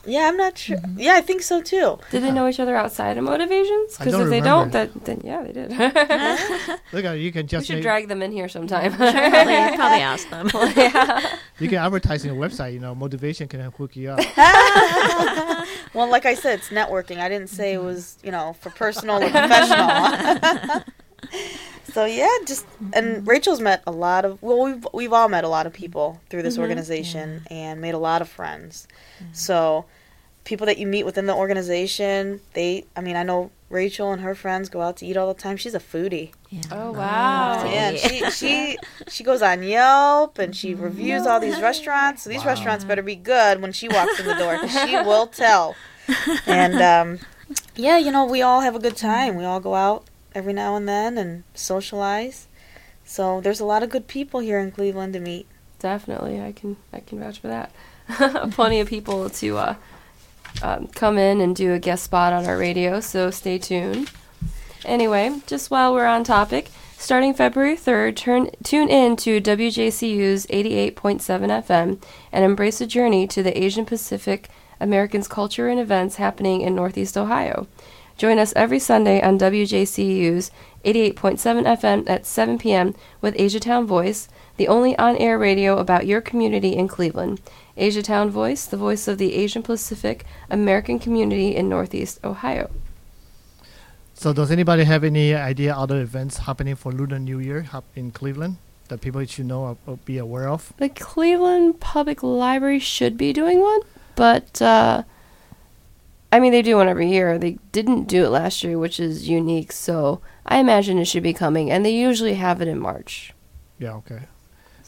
[0.07, 0.77] Yeah, I'm not sure.
[0.77, 1.01] Mm-hmm.
[1.01, 1.99] Yeah, I think so too.
[2.11, 3.97] Did they know each other outside of motivations?
[3.97, 5.71] Because don't if they don't, then, then yeah, they did.
[6.93, 7.63] Look at you can just.
[7.63, 8.93] we should make, drag them in here sometime.
[8.95, 10.49] probably, probably ask them.
[10.77, 11.39] yeah.
[11.59, 12.73] you can advertise in your website.
[12.73, 15.67] You know, motivation can hook you up.
[15.97, 17.21] Well, like I said, it's networking.
[17.21, 17.87] I didn't say it mm-hmm.
[17.87, 20.85] was, you know, for personal or professional.
[21.85, 23.25] so yeah, just and mm-hmm.
[23.25, 26.43] Rachel's met a lot of well, we've we've all met a lot of people through
[26.43, 28.87] this organization and made a lot of friends.
[29.33, 29.87] So
[30.47, 34.35] people that you meet within the organization, they I mean, I know Rachel and her
[34.35, 35.57] friends go out to eat all the time.
[35.59, 36.31] She's a foodie.
[36.49, 36.63] Yeah.
[36.71, 37.65] Oh wow.
[37.67, 38.79] Yeah, she she
[39.09, 42.23] she goes on Yelp and she reviews all these restaurants.
[42.23, 42.53] So these Wow.
[42.53, 45.77] restaurants better be good when she walks in the door 'cause she will tell.
[46.47, 47.19] And um,
[47.75, 49.35] yeah, you know, we all have a good time.
[49.37, 52.47] We all go out every now and then and socialize.
[53.05, 55.47] So there's a lot of good people here in Cleveland to meet.
[55.81, 57.71] Definitely, I can I can vouch for that.
[58.53, 59.75] Plenty of people to uh,
[60.63, 64.11] um, come in and do a guest spot on our radio, so stay tuned.
[64.85, 70.95] Anyway, just while we're on topic, starting February 3rd, turn, tune in to WJCU's 88.7
[70.95, 72.01] FM
[72.33, 74.49] and embrace a journey to the Asian Pacific
[74.81, 77.67] Americans culture and events happening in Northeast Ohio.
[78.17, 80.51] Join us every Sunday on WJCU's
[80.87, 82.95] 88.7 FM at 7 p.m.
[83.21, 87.43] with Asiatown Voice, the only on air radio about your community in Cleveland.
[87.77, 92.71] Asiatown Voice, the voice of the Asian Pacific American community in Northeast Ohio.
[94.15, 98.57] So does anybody have any idea other events happening for Lunar New Year in Cleveland
[98.89, 100.73] that people should know or, or be aware of?
[100.79, 103.81] The Cleveland Public Library should be doing one,
[104.15, 105.03] but uh,
[106.33, 107.39] I mean they do one every year.
[107.39, 109.73] They didn't do it last year, which is unique.
[109.73, 113.33] So I imagine it should be coming, and they usually have it in March.
[113.79, 114.23] Yeah, okay.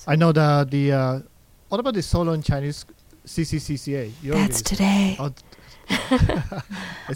[0.07, 1.18] I know the the uh,
[1.68, 2.84] what about the solo in Chinese
[3.26, 4.12] CCCCA?
[4.22, 5.16] You That's today.
[5.18, 5.32] Oh,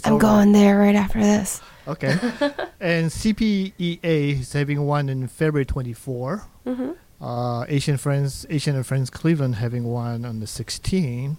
[0.05, 0.17] I'm over.
[0.21, 1.61] going there right after this.
[1.87, 2.11] Okay.
[2.79, 3.99] and CPEA
[4.39, 6.43] is having one in February 24.
[6.65, 11.37] hmm Uh, Asian Friends, Asian and Friends Cleveland having one on the 16th.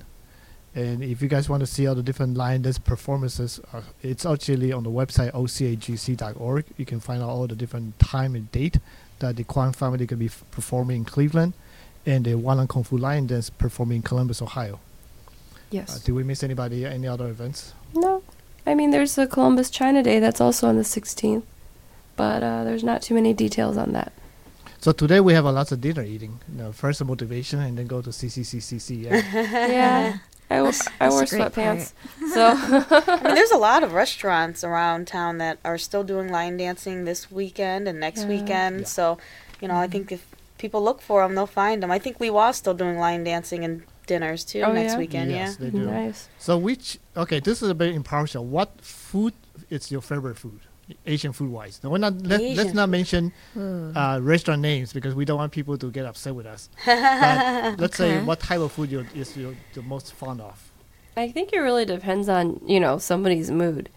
[0.77, 4.27] And if you guys want to see all the different lion dance performances, uh, it's
[4.27, 6.65] actually on the website ocagc.org.
[6.77, 8.79] You can find out all the different time and date
[9.21, 11.53] that the Kwan family can be f- performing in Cleveland,
[12.05, 14.81] and the Walan Kung Fu Lion Dance performing in Columbus, Ohio.
[15.71, 15.97] Yes.
[15.97, 16.85] Uh, did we miss anybody?
[16.85, 17.73] Any other events?
[17.95, 18.23] No.
[18.67, 20.19] I mean, there's the Columbus China Day.
[20.19, 21.43] That's also on the 16th.
[22.17, 24.13] But uh, there's not too many details on that.
[24.81, 26.41] So today we have a lots of dinner eating.
[26.53, 29.05] You know, first the motivation, and then go to CCCCC.
[29.05, 29.69] Yeah.
[29.69, 30.19] Yeah.
[30.51, 31.93] I, w- That's- I that's wore sweatpants.
[32.35, 36.57] So, I mean, there's a lot of restaurants around town that are still doing lion
[36.57, 38.29] dancing this weekend and next Yeah.
[38.29, 38.81] weekend.
[38.81, 38.87] Yeah.
[38.87, 39.19] So,
[39.61, 39.93] you know, I mm.
[39.93, 40.27] think if
[40.59, 41.91] people look for them, they'll find them.
[41.91, 44.99] I think we Wa's still doing lion dancing and dinners too Oh, next yeah?
[44.99, 45.31] weekend.
[45.31, 45.79] yes, they do.
[45.87, 46.29] nice.
[46.39, 48.45] So which okay, this is a bit impartial.
[48.45, 49.35] What food
[49.71, 50.61] is your favorite food?
[51.07, 51.81] Asian food wise.
[51.83, 53.93] Now, we're not let, let's not mention Ooh.
[53.95, 56.69] uh, restaurant names because we don't want people to get upset with us.
[56.87, 60.71] But let's say what type of food you're, is you're the most fond of.
[61.17, 63.89] I think it really depends on, you know, somebody's mood.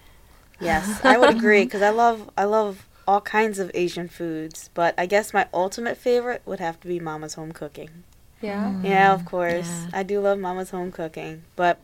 [0.59, 4.93] Yes, I would agree because I love I love all kinds of Asian foods, but
[4.97, 8.03] I guess my ultimate favorite would have to be Mama's home cooking.
[8.41, 8.65] Yeah.
[8.65, 8.83] Mm.
[8.83, 9.89] Yeah, of course, yeah.
[9.93, 11.79] I do love Mama's home cooking, but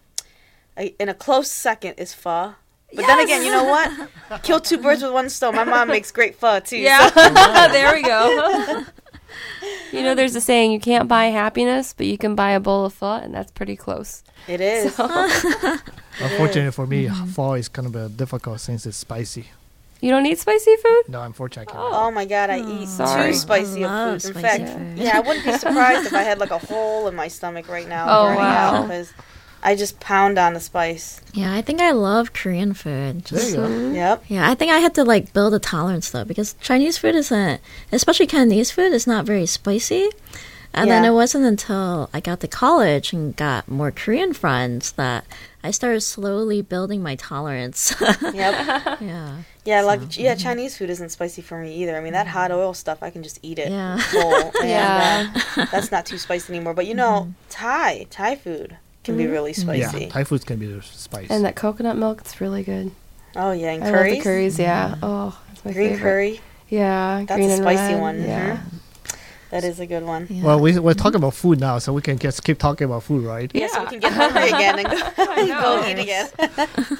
[0.78, 2.56] I, in a close second is pho.
[2.96, 4.10] But then again, you know what?
[4.44, 5.56] Kill two birds with one stone.
[5.56, 6.78] My mom makes great pho too.
[6.78, 7.10] Yeah.
[7.10, 7.30] so-
[7.72, 8.84] there we go.
[9.92, 12.86] you know, there's a saying you can't buy happiness, but you can buy a bowl
[12.86, 14.24] of pho, and that's pretty close.
[14.48, 14.98] it is.
[16.20, 19.48] Unfortunately for me, pho is kind of a difficult since it's spicy.
[20.02, 21.04] You don't eat spicy food?
[21.08, 22.08] No, unfortunately, I cannot.
[22.08, 22.86] Oh my god, I eat hmm.
[22.86, 23.32] Sorry.
[23.32, 24.26] too spicy I of love foods.
[24.26, 24.98] In fact, food.
[24.98, 27.88] yeah, I wouldn't be surprised if I had like a hole in my stomach right
[27.88, 28.74] now Oh, burning wow.
[28.76, 29.14] out because
[29.66, 31.22] I just pound on the spice.
[31.34, 33.24] Yeah, I think I love Korean food.
[33.24, 33.62] There you go.
[33.68, 33.96] Mm-hmm.
[33.96, 34.24] Yep.
[34.28, 37.62] yeah, I think I had to like build a tolerance though because Chinese food isn't,
[37.92, 40.10] especially Cantonese food, is not very spicy.
[40.76, 45.24] And then it wasn't until I got to college and got more Korean friends that
[45.64, 47.94] I started slowly building my tolerance.
[48.02, 49.00] Yep.
[49.02, 49.38] yeah.
[49.66, 51.96] Yeah, like yeah, Chinese food isn't spicy for me either.
[51.96, 53.98] I mean, that hot oil stuff, I can just eat it Yeah.
[54.00, 55.32] whole, and Yeah.
[55.56, 56.74] uh, that's not too spicy anymore.
[56.74, 59.80] But you know, Thai Thai food can be really spicy.
[59.80, 60.08] Yeah, spicy.
[60.08, 61.28] Thai foods can be spicy.
[61.30, 62.92] And that coconut milk, it's really good.
[63.36, 64.96] Oh yeah, and I curries, love the curries, yeah.
[65.02, 66.02] Oh, that's my green favorite.
[66.02, 68.62] curry, Yeah, That's green a and spicy red, one, Yeah.
[69.50, 70.28] that is a good one.
[70.30, 70.44] yeah.
[70.44, 73.24] well, we, we're talking about food now, so we can just keep talking about food,
[73.26, 73.50] right?
[73.54, 74.88] Yeah, so we can get hungry again and
[75.18, 76.30] go, and go eat again.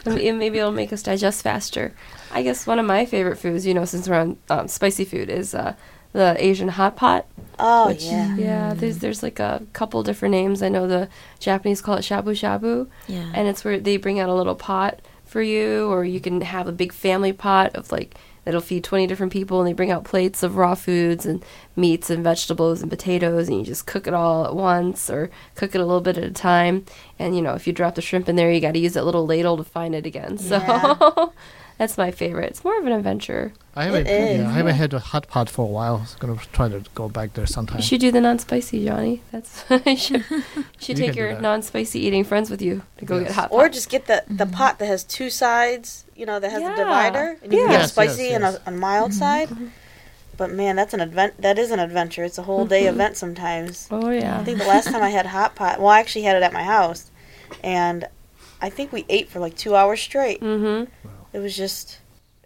[0.28, 1.94] And maybe it'll make us digest faster.
[2.32, 5.30] I guess one of my favorite foods, you know, since we're on um, spicy food,
[5.30, 5.76] is uh,
[6.14, 7.26] the Asian hot pot.
[7.60, 8.36] Oh which, yeah.
[8.38, 8.74] yeah.
[8.74, 10.64] There's there's like a couple different names.
[10.64, 11.10] I know the
[11.40, 13.32] Japanese call it shabu shabu, yeah.
[13.34, 16.68] and it's where they bring out a little pot for you, or you can have
[16.68, 20.04] a big family pot of like that'll feed 20 different people, and they bring out
[20.04, 21.44] plates of raw foods and
[21.76, 25.74] meats and vegetables and potatoes, and you just cook it all at once, or cook
[25.76, 26.86] it a little bit at a time.
[27.18, 29.06] And you know, if you drop the shrimp in there, you got to use that
[29.06, 30.38] little ladle to find it again.
[30.38, 31.34] So.
[31.74, 31.84] Yeah.
[31.84, 32.50] That's my favorite.
[32.52, 33.54] It's more of an adventure.
[33.76, 36.06] I haven't, is, yeah, I haven't had a hot pot for a while.
[36.06, 37.78] I'm gonna try to go back there sometime.
[37.78, 39.24] You should do the non-spicy, Johnny.
[39.32, 40.44] That's you should, you
[40.80, 43.30] should You take your non-spicy eating friends with you to go Yes.
[43.30, 44.54] get hot Or just get the the mm-hmm.
[44.54, 46.06] pot that has two sides.
[46.16, 46.74] You know, that has Yeah.
[46.74, 47.66] a divider, and you Yeah.
[47.66, 49.20] can get Yes, spicy yes, and a, a mild mm-hmm.
[49.20, 49.50] side.
[50.38, 51.42] But man, that's an advent.
[51.42, 52.24] That is an adventure.
[52.24, 52.96] It's a whole day mm-hmm.
[52.96, 53.88] event sometimes.
[53.92, 54.40] oh yeah.
[54.40, 56.54] I think the last time I had hot pot, well, I actually had it at
[56.54, 57.10] my house,
[57.64, 58.08] and
[58.62, 60.42] I think we ate for like two hours straight.
[60.42, 61.10] Mm-hmm.
[61.34, 62.00] It was just,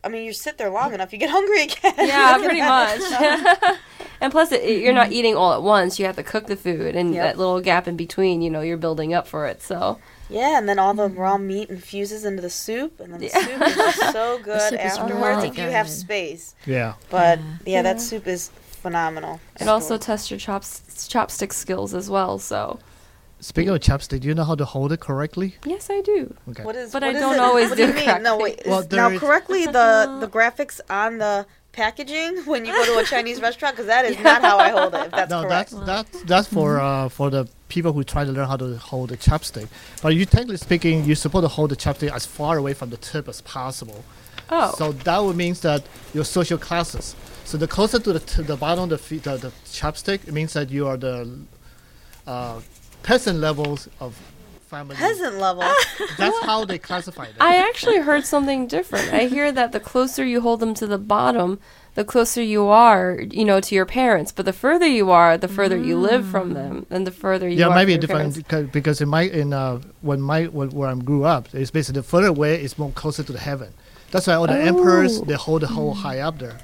[0.04, 1.94] I mean, you sit there long enough, you get hungry again.
[1.98, 3.78] Yeah, pretty much.
[4.22, 5.14] and plus, it, it- you're not mm-hmm.
[5.14, 6.00] eating all at once.
[6.00, 7.24] You have to cook the food, and Yep.
[7.24, 9.62] that little gap in between, you know, you're building up for it.
[9.62, 13.28] So yeah, and then all the raw meat infuses into the soup, and then the
[13.28, 13.46] Yeah.
[13.46, 16.56] soup is just so good soup afterwards really if you have space.
[16.66, 16.94] yeah.
[17.10, 17.82] But yeah, Yeah.
[17.84, 18.50] that soup is
[18.82, 19.40] phenomenal.
[19.60, 22.40] it also tests your chops, chopstick skills as well.
[22.40, 22.80] So
[23.40, 25.56] Speaking of chopstick, do you know how to hold it correctly?
[25.64, 26.34] yes, I do.
[26.50, 26.64] Okay.
[26.64, 26.92] What is?
[26.92, 27.40] But what I is don't it?
[27.40, 28.24] always what do do you mean?
[28.24, 28.44] No, correctly.
[28.44, 28.62] wait.
[28.68, 32.98] Well, now there is- correctly the the graphics on the packaging when you go to
[32.98, 35.06] a Chinese restaurant because that is not how I hold it.
[35.06, 35.72] If that's no, correct.
[35.72, 39.12] that's that's that's for uh, for the people who try to learn how to hold
[39.12, 39.68] a chopstick.
[40.02, 42.98] But you technically speaking, you're supposed to hold the chopstick as far away from the
[42.98, 44.04] tip as possible.
[44.50, 44.74] Oh.
[44.78, 45.84] So that would means that
[46.14, 47.16] your social classes.
[47.46, 50.34] So the closer to the to the bottom of the, feet, the the chopstick, it
[50.34, 51.38] means that you are the
[52.26, 52.60] uh,
[53.08, 54.20] peasant levels of
[54.68, 54.96] family.
[54.98, 55.64] Peasant level.
[56.18, 57.38] That's how they classify them.
[57.40, 59.14] I actually heard something different.
[59.14, 61.58] I hear that the closer you hold them to the bottom,
[61.96, 64.34] the closer you are, you know, to your parents.
[64.34, 67.58] But the further you are, the further you live from them, and the further you
[67.58, 67.72] yeah, are.
[67.72, 68.38] it might from be a different parents.
[68.38, 72.02] because, because in my in uh when my when, where I grew up, it's basically
[72.02, 73.74] the further away is more closer to the heaven.
[74.12, 75.24] That's why all the emperors Oh.
[75.24, 76.58] they hold the whole high up there.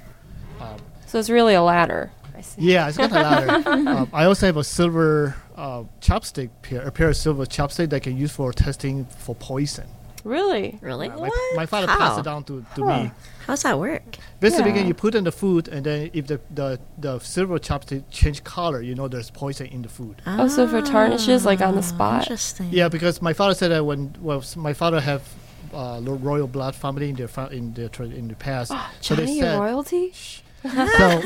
[1.07, 2.11] So it's really a ladder.
[2.35, 2.61] I see.
[2.73, 3.69] Yeah, it's got a ladder.
[3.89, 7.97] um, I also have a silver uh, chopstick pair, a pair of silver chopstick that
[7.97, 9.87] I can use for testing for poison.
[10.23, 10.79] Really?
[10.81, 11.09] Really?
[11.09, 13.03] Uh, my, my father passed it down to, to Huh.
[13.03, 13.11] me.
[13.45, 14.03] How's that work?
[14.39, 14.85] Basically, Yeah.
[14.87, 18.81] you put in the food, and then if the, the, the silver chopstick change color,
[18.81, 20.21] you know there's poison in the food.
[20.25, 22.21] Oh, so if it tarnishes, like, on the spot?
[22.21, 22.69] Interesting.
[22.71, 25.23] Yeah, because my father said that when well, my father have
[25.73, 29.27] uh, royal blood family in their fa- in their tra- in the past, so they
[29.39, 30.13] said royalty?
[30.13, 31.19] so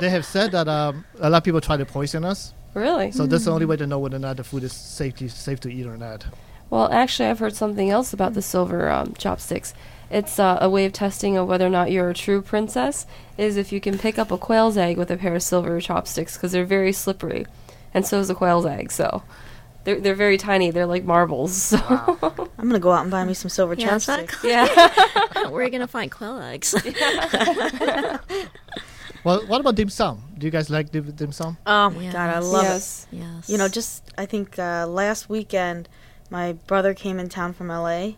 [0.00, 2.54] they have said that um, a lot of people try to poison us.
[2.74, 3.10] Really?
[3.10, 5.28] So that's the only way to know whether or not the food is safe to,
[5.28, 6.26] safe to eat or not.
[6.70, 9.74] Well, actually, I've heard something else about the silver um, chopsticks.
[10.08, 13.06] It's uh, a way of testing of whether or not you're a true princess.
[13.36, 16.36] Is if you can pick up a quail's egg with a pair of silver chopsticks
[16.36, 17.46] because they're very slippery,
[17.92, 18.92] and so is a quail's egg.
[18.92, 19.22] So
[19.84, 20.70] they're they're very tiny.
[20.70, 21.54] They're like marbles.
[21.54, 21.78] So.
[22.58, 24.38] I'm gonna go out and buy me some silver Yeah, chopsticks.
[24.44, 24.66] yeah.
[25.48, 26.74] Where are you gonna find quail eggs?
[29.24, 30.22] Well, what about dim sum?
[30.38, 31.58] Do you guys like dim, dim sum?
[31.66, 32.44] Oh my god, I Yes.
[32.44, 32.68] love it.
[32.68, 33.06] yes.
[33.12, 33.48] yes.
[33.50, 35.88] You know, just I think uh, last weekend,
[36.30, 38.12] my brother came in town from LA,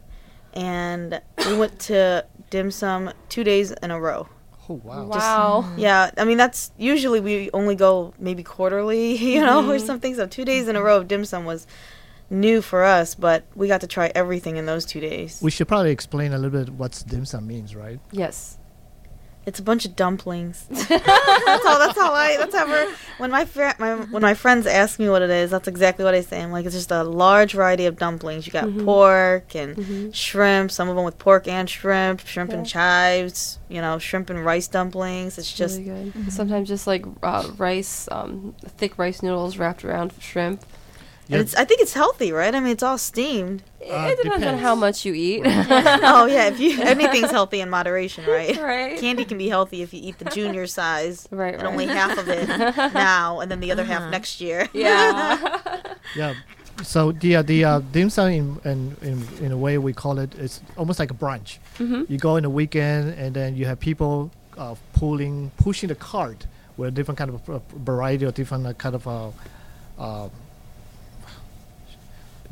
[0.55, 4.29] and we went to dim sum two days in a row.
[4.69, 5.07] Oh wow!
[5.07, 5.73] Wow.
[5.77, 10.15] Yeah, I mean that's usually we only go maybe quarterly, you know, or something.
[10.15, 11.67] So two days in a row of dim sum was
[12.31, 15.41] new for us, but we got to try everything in those two days.
[15.43, 17.99] We should probably explain a little bit what dim sum means, right?
[18.13, 18.59] Yes.
[19.45, 20.67] It's a bunch of dumplings.
[20.71, 21.79] that's all.
[21.81, 22.37] That's how I.
[22.39, 22.67] That's how.
[22.67, 26.05] we're- When my, fr- my when my friends ask me what it is, that's exactly
[26.05, 26.41] what I say.
[26.43, 28.47] I'm like, it's just a large variety of dumplings.
[28.47, 28.85] You got Mhm.
[28.85, 30.15] pork and Mhm.
[30.15, 30.71] shrimp.
[30.71, 32.25] Some of them with pork and shrimp.
[32.27, 33.59] Shrimp and chives.
[33.69, 35.39] You know, shrimp and rice dumplings.
[35.39, 35.79] It's just.
[35.81, 36.33] really good.
[36.33, 40.63] Sometimes just like uh, rice, um, thick rice noodles wrapped around shrimp.
[41.29, 41.39] Yeah.
[41.39, 42.55] It's, I think it's healthy, right?
[42.55, 43.63] I mean, it's all steamed.
[43.81, 45.43] Uh, it depends on how much you eat.
[45.47, 48.57] oh yeah, if you anything's healthy in moderation, right?
[48.61, 48.99] right.
[48.99, 51.73] Candy can be healthy if you eat the junior size Right, and right.
[51.73, 52.49] only half of it
[52.93, 54.11] now, and then the other half Uh-huh.
[54.11, 54.69] next year.
[54.75, 55.81] Yeah.
[56.17, 56.35] Yeah.
[56.83, 60.19] So the uh, the uh, dim sum in, in in in a way we call
[60.19, 61.59] it it's almost like a brunch.
[61.79, 65.95] hmm You go in the weekend and then you have people uh, pulling pushing the
[65.95, 66.47] cart
[66.77, 70.29] with different kind of uh, variety of different uh, kind of uh,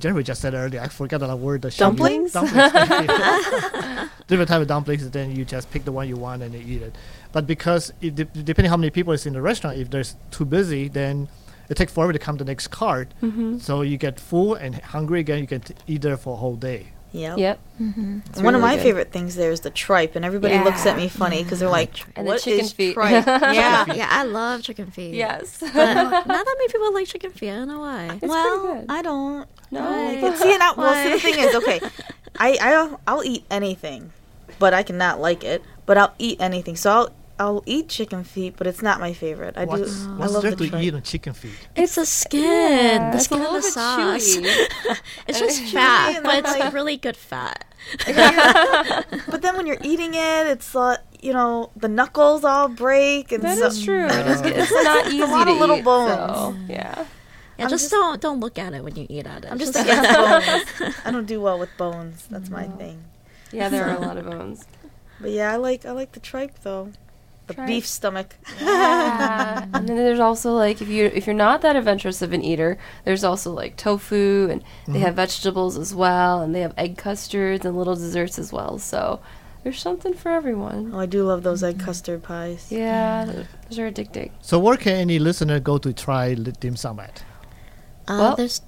[0.00, 0.80] Jennifer just said earlier.
[0.80, 1.62] I forgot the word.
[1.62, 1.96] that she used.
[1.98, 2.32] Dumplings?
[2.32, 2.72] Dumplings.
[4.26, 5.08] different type of dumplings.
[5.10, 6.96] Then you just pick the one you want and you eat it.
[7.32, 10.44] But because it de- depending how many people is in the restaurant, if there's too
[10.44, 11.28] busy, then
[11.68, 13.12] it takes forever to come to the next cart.
[13.20, 15.38] hmm So you get full and hungry again.
[15.40, 16.88] You can t- eat there for a whole day.
[17.12, 17.38] Yep.
[17.38, 17.58] Yep.
[17.80, 18.18] Mm-hmm.
[18.26, 18.82] It's One of my good.
[18.82, 21.92] favorite things there is the tripe, and everybody looks at me funny because they're like,
[22.16, 25.14] And the "What chicken is feet." tripe?" yeah, Yeah, I love chicken feet.
[25.14, 25.58] Yes.
[25.60, 26.26] But not that
[26.58, 27.50] many people like chicken feet.
[27.50, 28.18] I don't know why.
[28.22, 28.86] It's well, good.
[28.88, 29.48] I don't.
[29.72, 29.80] No.
[29.82, 30.36] I like it.
[30.38, 31.80] See, and I, well, see, the thing is, okay,
[32.38, 34.12] I I'll, I'll eat anything,
[34.58, 35.62] but I cannot like it.
[35.86, 37.10] But I'll eat anything, so I'll
[37.40, 39.56] I'll eat chicken feet, but it's not my favorite.
[39.56, 40.10] I what's do.
[40.10, 40.82] I what's love there the to tripe.
[40.84, 41.56] eat on chicken feet?
[41.74, 44.36] It's the skin, Yeah, the it's a skin and the bit sauce.
[45.26, 47.64] it's just Chewy fat, and but it's like like- really good fat.
[49.30, 53.42] But then when you're eating it, it's uh, you know the knuckles all break and
[53.42, 54.04] That so, is true.
[54.06, 56.12] It is, it's not easy A lot to of little eat, bones.
[56.38, 57.06] so, yeah.
[57.58, 59.50] Yeah, just, just- don't don't look at it when you eat at it.
[59.50, 60.94] I'm just Just- against bones.
[61.04, 62.26] I don't do well with bones.
[62.30, 63.02] That's my thing.
[63.52, 64.66] Yeah, there are a lot of bones.
[65.20, 66.92] But yeah, I like I like the tripe though.
[67.50, 67.66] The Tripe.
[67.66, 68.36] beef stomach.
[68.60, 69.64] Yeah.
[69.74, 72.78] and then there's also like if you if you're not that adventurous of an eater,
[73.04, 77.64] there's also like tofu and they have vegetables as well and they have egg custards
[77.64, 78.78] and little desserts as well.
[78.78, 79.20] So
[79.62, 80.90] there's something for everyone.
[80.94, 82.68] Oh, I do love those egg custard pies.
[82.70, 83.24] Yeah,
[83.68, 84.30] those are addicting.
[84.40, 87.22] So where can any listener go to try dim sum at?
[88.08, 88.60] Uh, Well, there's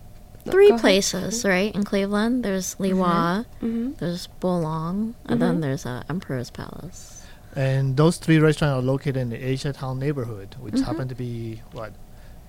[0.45, 0.81] Go three ahead.
[0.81, 1.73] places, right?
[1.75, 7.12] In Cleveland, there's Li Wah, hmm there's Bo Loong, and then there's uh, Emperor's Palace.
[7.55, 10.85] And those three restaurants are located in the Asia Town neighborhood, which Mm-hmm.
[10.85, 11.93] happen to be what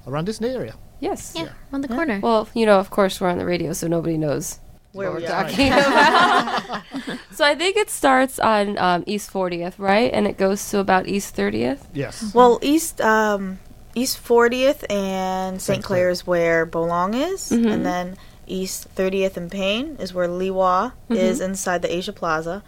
[0.08, 0.76] around this area.
[1.00, 1.34] Yes.
[1.36, 2.20] Yeah, on the corner.
[2.24, 4.60] Well, you know, of course, we're on the radio, so nobody knows
[4.94, 5.44] Where we we're are.
[5.44, 6.84] talking about.
[7.36, 10.12] so I think it starts on um, East 40th, right?
[10.14, 11.80] And it goes to about East 30th.
[11.94, 12.34] Yes.
[12.34, 13.60] Well, East um,
[13.96, 15.78] East 40th and St.
[15.78, 15.84] St.
[15.84, 17.72] Clair is where Bo Loong is, Mhm.
[17.72, 22.64] and then East 30th and Payne is where Li Wah is inside the Asia Plaza,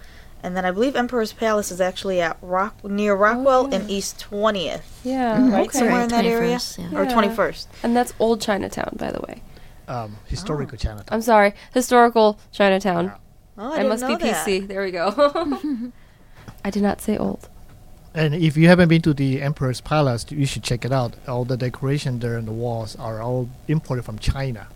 [0.46, 3.78] And then I believe Emperor's Palace is actually at Rock near Rockwell yeah.
[3.78, 5.38] and East 20th, Yeah.
[5.38, 5.52] Mhm.
[5.52, 5.68] right?
[5.68, 5.80] Okay.
[5.80, 6.60] Somewhere in that area.
[6.78, 7.00] yeah.
[7.00, 7.66] Or 21st.
[7.82, 9.42] And that's old Chinatown, by the way.
[9.88, 11.08] Um, historical Chinatown.
[11.10, 13.14] I'm sorry, historical Chinatown.
[13.58, 14.46] Oh, I, I, didn't must know be that.
[14.46, 14.68] PC.
[14.68, 15.08] There we go.
[16.64, 17.50] I did not say old.
[18.14, 21.16] And if you haven't been to the Emperor's Palace, you should check it out.
[21.28, 24.68] All the decoration there and the walls are all imported from China.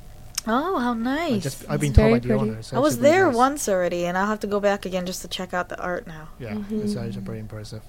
[0.51, 1.43] Oh, how I nice.
[1.43, 2.57] just I've been told by the owner.
[2.57, 3.35] it's I was there nice.
[3.35, 6.07] once already, and I'll have to go back again just to check out the art
[6.07, 6.29] now.
[6.39, 7.83] Yeah, it's actually pretty impressive.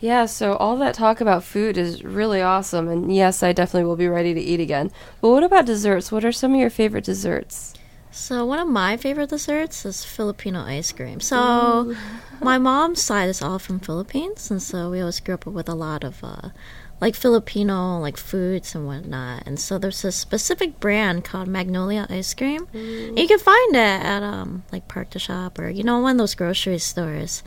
[0.00, 3.96] Yeah, so all that talk about food is really awesome, and yes, I definitely will
[3.96, 4.90] be ready to eat again.
[5.20, 6.10] But what about desserts?
[6.10, 7.74] What are some of your favorite desserts?
[8.10, 11.20] So one of my favorite desserts is Filipino ice cream.
[11.20, 11.96] So
[12.40, 15.74] my mom's side is all from Philippines, and so we always grew up with a
[15.74, 16.50] lot of uh,
[17.00, 19.42] like Filipino like foods and whatnot.
[19.46, 22.66] And so there's a specific brand called Magnolia ice cream.
[22.72, 26.12] And you can find it at um like Park to Shop or you know one
[26.12, 27.42] of those grocery stores.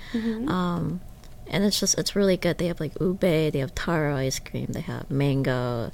[0.47, 1.01] Um,
[1.49, 2.57] and it's just it's really good.
[2.57, 5.91] They have like ube, they have taro ice cream, they have mango.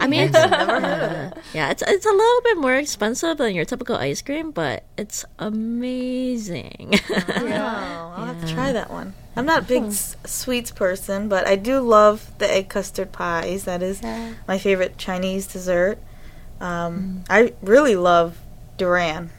[0.00, 3.96] I mean, it's, uh, yeah, it's it's a little bit more expensive than your typical
[3.96, 6.94] ice cream, but it's amazing.
[7.10, 9.12] Oh, I'll have to try that one.
[9.38, 13.64] I'm not a big s- sweets person, but I do love the egg custard pies.
[13.64, 14.02] That is
[14.46, 15.98] my favorite Chinese dessert.
[16.60, 18.36] Um, I really love
[18.76, 19.30] durian.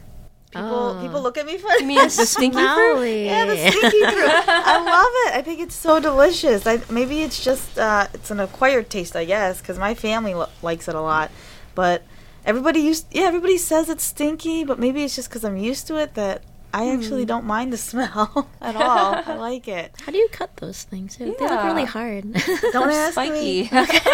[0.51, 0.99] People Oh.
[1.01, 1.81] people look at me funny.
[1.81, 3.03] You mean the stinky fruit?
[3.05, 4.31] Yeah, the stinky fruit.
[4.47, 5.37] I love it.
[5.37, 6.65] I think it's so delicious.
[6.65, 10.49] I, maybe it's just uh, it's an acquired taste, I guess, because my family lo-
[10.63, 11.29] likes it a lot.
[11.75, 12.01] But
[12.45, 15.97] everybody used, yeah, everybody says it's stinky, but maybe it's just because I'm used to
[15.97, 16.41] it that
[16.73, 17.27] I actually hmm.
[17.27, 19.15] don't mind the smell at all.
[19.15, 19.91] I like it.
[20.05, 21.17] How do you cut those things?
[21.17, 21.65] They look Yeah.
[21.67, 22.31] really hard.
[22.71, 23.65] Don't They're ask me.
[23.65, 23.69] spiky.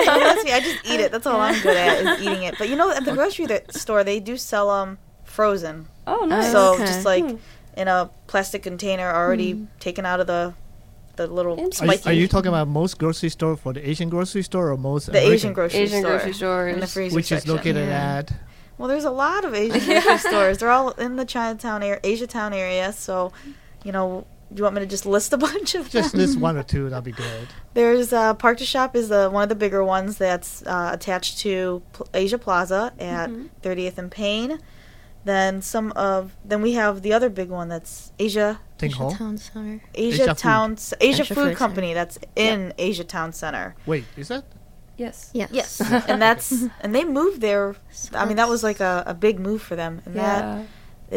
[0.06, 0.52] Don't ask me.
[0.54, 1.12] I just eat it.
[1.12, 2.56] That's all I'm good at is eating it.
[2.58, 5.88] But you know, at the grocery th- store, they do sell them frozen.
[6.08, 6.52] Oh, oh, nice.
[6.52, 6.86] So okay.
[6.86, 7.36] just like Hmm.
[7.76, 9.66] in a plastic container, already hmm.
[9.80, 10.54] taken out of the
[11.18, 11.90] the little Interesting.
[11.90, 12.10] Are you, spiky.
[12.18, 15.18] are you talking about most grocery store for the Asian grocery store or most the
[15.18, 16.12] Asian grocery Asian store?
[16.12, 16.74] grocery stores.
[16.74, 17.56] in the freezer which is section.
[17.56, 18.18] located Yeah.
[18.18, 18.34] at
[18.78, 20.58] Well, there's a lot of Asian grocery stores.
[20.58, 22.92] They're all in the Chinatown area, Asia Town area.
[22.94, 23.32] So,
[23.84, 26.02] you know, do you want me to just list a bunch of them?
[26.04, 26.90] just list one or two.
[26.90, 27.48] That'd be good.
[27.74, 31.40] There's uh, Park to Shop is the one of the bigger ones that's uh, attached
[31.40, 33.30] to Pl- Asia Plaza at
[33.62, 34.60] 30th and Payne.
[35.24, 39.12] Then some of then we have the other big one that's Asia Think Hall.
[39.12, 39.82] Town Center.
[39.96, 43.74] Asia, Asia Town S- Asia, Asia Food Food Company that's in Asia Town Center.
[43.88, 44.44] Wait, is that?
[44.98, 45.30] Yes.
[45.34, 45.50] Yes.
[45.52, 47.76] Yes, and that's and they moved there.
[48.14, 50.64] I mean that was like a, a big move for them, and that Yeah.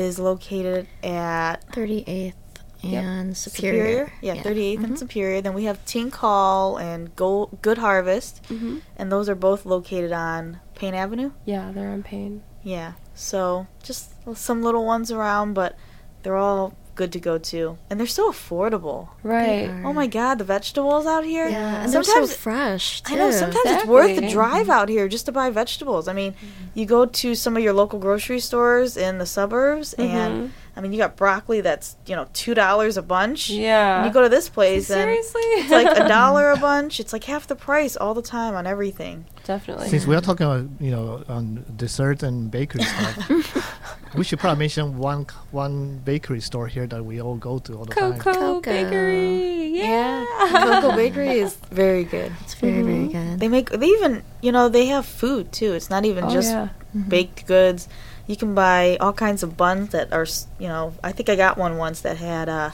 [0.01, 2.35] is located at 38th
[2.81, 3.03] Yep.
[3.05, 3.83] and Superior.
[4.07, 4.12] Superior.
[4.22, 4.99] Yeah, 38th and Mhm.
[4.99, 5.41] Superior.
[5.41, 10.12] Then we have Tink Holl and Go- Good Harvest, hmm and those are both located
[10.12, 11.33] on Payne Avenue.
[11.45, 12.43] Yeah, they're on Payne.
[12.62, 15.74] Yeah, so just some little ones around, but
[16.22, 19.09] they're all good to go to, and they're so affordable.
[19.22, 19.70] Right.
[19.84, 21.49] Oh my God, the vegetables out here.
[21.49, 23.01] Yeah, and they're so sometimes fresh.
[23.03, 23.14] Too.
[23.14, 26.09] I know sometimes it's worth the drive out here just to buy vegetables.
[26.09, 26.78] I mean, mm-hmm.
[26.78, 30.53] you go to some of your local grocery stores in the suburbs, and mm-hmm.
[30.78, 33.51] I mean, you got broccoli that's you know two dollars a bunch.
[33.51, 33.99] Yeah.
[33.99, 35.42] And you go to this place and Seriously?
[35.42, 37.01] it's like a dollar a bunch.
[37.01, 39.24] It's like half the price all the time on everything.
[39.42, 39.88] Definitely.
[39.88, 43.28] Since we are talking about you know on dessert and bakery stuff,
[44.17, 47.85] we should probably mention one one bakery store here that we all go to all
[47.85, 48.19] the time.
[48.19, 48.61] Koko, Koko.
[48.61, 49.79] Bakery.
[49.79, 50.25] Yeah.
[50.51, 52.33] Koko Bakery is very good.
[52.43, 53.41] It's very, very good.
[53.41, 55.73] They make they even you know they have food too.
[55.75, 56.69] It's not even Oh, just yeah.
[57.09, 57.89] baked goods.
[58.27, 60.27] You can buy all kinds of buns that are
[60.59, 60.95] you know.
[61.03, 62.71] I think I got one once that had uh,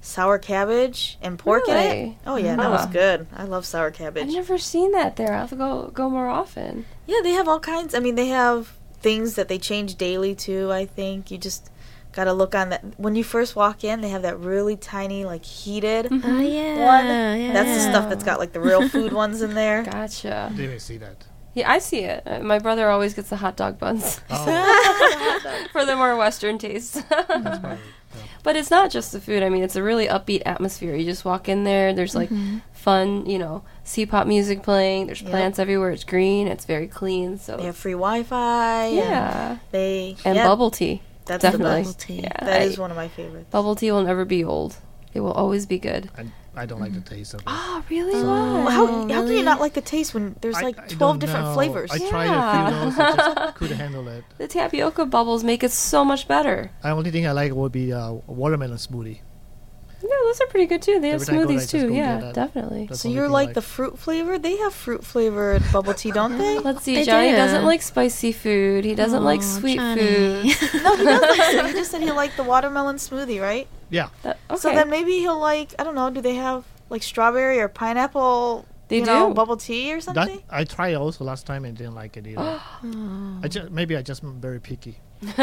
[0.00, 2.16] sour cabbage and pork in it.
[2.26, 3.26] Oh yeah, that was good.
[3.34, 4.28] I love sour cabbage.
[4.28, 5.32] I've never seen that there.
[5.32, 6.84] I'll have to go go more often.
[7.06, 7.94] Yeah, they have all kinds.
[7.94, 8.72] I mean, they have
[9.02, 10.70] things that they change daily too.
[10.72, 11.70] I think you just
[12.12, 12.84] got to look on that.
[12.98, 16.30] When you first walk in, they have that really tiny, like heated Mm-hmm.
[16.30, 17.06] Oh yeah, one.
[17.40, 17.52] yeah.
[17.52, 19.82] That's the stuff that's got like the real food ones in there.
[19.90, 20.48] Gotcha.
[20.50, 21.24] Didn't even see that.
[21.54, 22.22] Yeah, I see it.
[22.26, 27.06] Uh, My brother always gets the hot dog buns Oh, for the more Western taste.
[27.08, 27.76] probably, yeah.
[28.42, 29.42] But it's not just the food.
[29.42, 30.94] I mean, it's a really upbeat atmosphere.
[30.96, 31.92] You just walk in there.
[31.92, 32.30] There's like
[32.72, 35.06] fun, you know, C-pop music playing.
[35.06, 35.30] There's Yep.
[35.30, 35.90] plants everywhere.
[35.90, 36.46] It's green.
[36.48, 37.38] It's very clean.
[37.38, 38.84] So They have free Wi-Fi.
[38.86, 41.02] and yeah, they and yeah, bubble tea.
[41.26, 41.82] That's definitely.
[41.82, 41.88] the.
[41.88, 42.20] Bubble tea.
[42.22, 43.48] Yeah, That I- is one of my favorites.
[43.50, 44.76] bubble tea will never be old.
[45.14, 46.10] It will always be good.
[46.16, 46.24] I,
[46.62, 47.46] I don't like the taste of it.
[47.46, 48.12] Oh, really?
[48.12, 48.64] So- Why?
[48.64, 50.98] Well, how, how can you not like the taste when there's I- like I 12
[50.98, 51.54] don't different know.
[51.54, 51.90] flavors?
[51.92, 52.08] I Yeah.
[52.10, 52.98] tried a few those.
[52.98, 54.24] I just couldn't handle it.
[54.38, 56.70] The tapioca bubbles make it so much better.
[56.82, 59.18] The only thing I like would be uh, watermelon smoothie.
[60.02, 60.98] Yeah, those are pretty good too.
[61.00, 61.88] They have Every time I go there, I smoothies just too.
[61.88, 62.34] go Yeah, that.
[62.34, 62.86] definitely.
[62.86, 64.38] That's so the only you're thing I like the fruit flavor?
[64.38, 66.58] They have fruit flavored bubble tea, don't they?
[66.64, 66.96] Let's see.
[66.96, 67.36] They Johnny do.
[67.36, 68.84] doesn't like spicy food.
[68.84, 70.52] He doesn't like Aw, sweet Johnny.
[70.52, 70.74] food.
[70.82, 71.66] no, he does like sweet.
[71.66, 73.68] He just said he liked the watermelon smoothie, right?
[73.90, 74.08] Yeah.
[74.22, 74.58] That, okay.
[74.60, 76.10] So then maybe he'll like I don't know.
[76.10, 78.66] Do they have like strawberry or pineapple?
[78.88, 79.34] They you know, do.
[79.34, 80.42] bubble tea or That something.
[80.50, 82.60] I tried also last time and didn't like it either.
[82.84, 83.38] Oh.
[83.42, 84.98] I just maybe I just am very picky.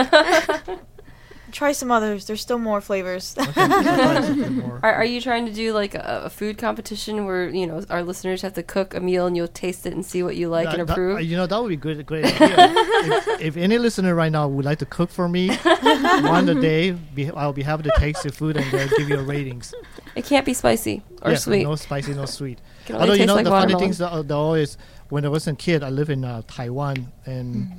[1.52, 2.26] Try some others.
[2.26, 3.36] There's still more flavors.
[3.38, 4.80] Okay, I'll try something more.
[4.84, 8.04] Are, are you trying to do like a, a food competition where you know our
[8.04, 10.66] listeners have to cook a meal and you'll taste it and see what you like
[10.70, 11.22] That- and that- approve?
[11.22, 12.56] you know that would be good, great idea.
[12.58, 16.92] if, if any listener right now would like to cook for me one a day,
[16.92, 19.74] be, I'll be happy to taste the food and then give you ratings.
[20.16, 21.64] it can't be spicy or Yes, sweet.
[21.64, 22.60] No spicy, no sweet.
[22.82, 23.84] It can only Although you know like the funny watermelon.
[23.84, 24.78] things that, that always
[25.10, 27.74] when I was a kid, I live in uh, Taiwan, and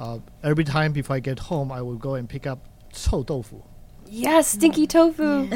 [0.00, 2.58] uh, every time before I get home, I will go and pick up
[2.93, 3.61] 臭豆腐,
[4.11, 5.47] Yes, stinky tofu.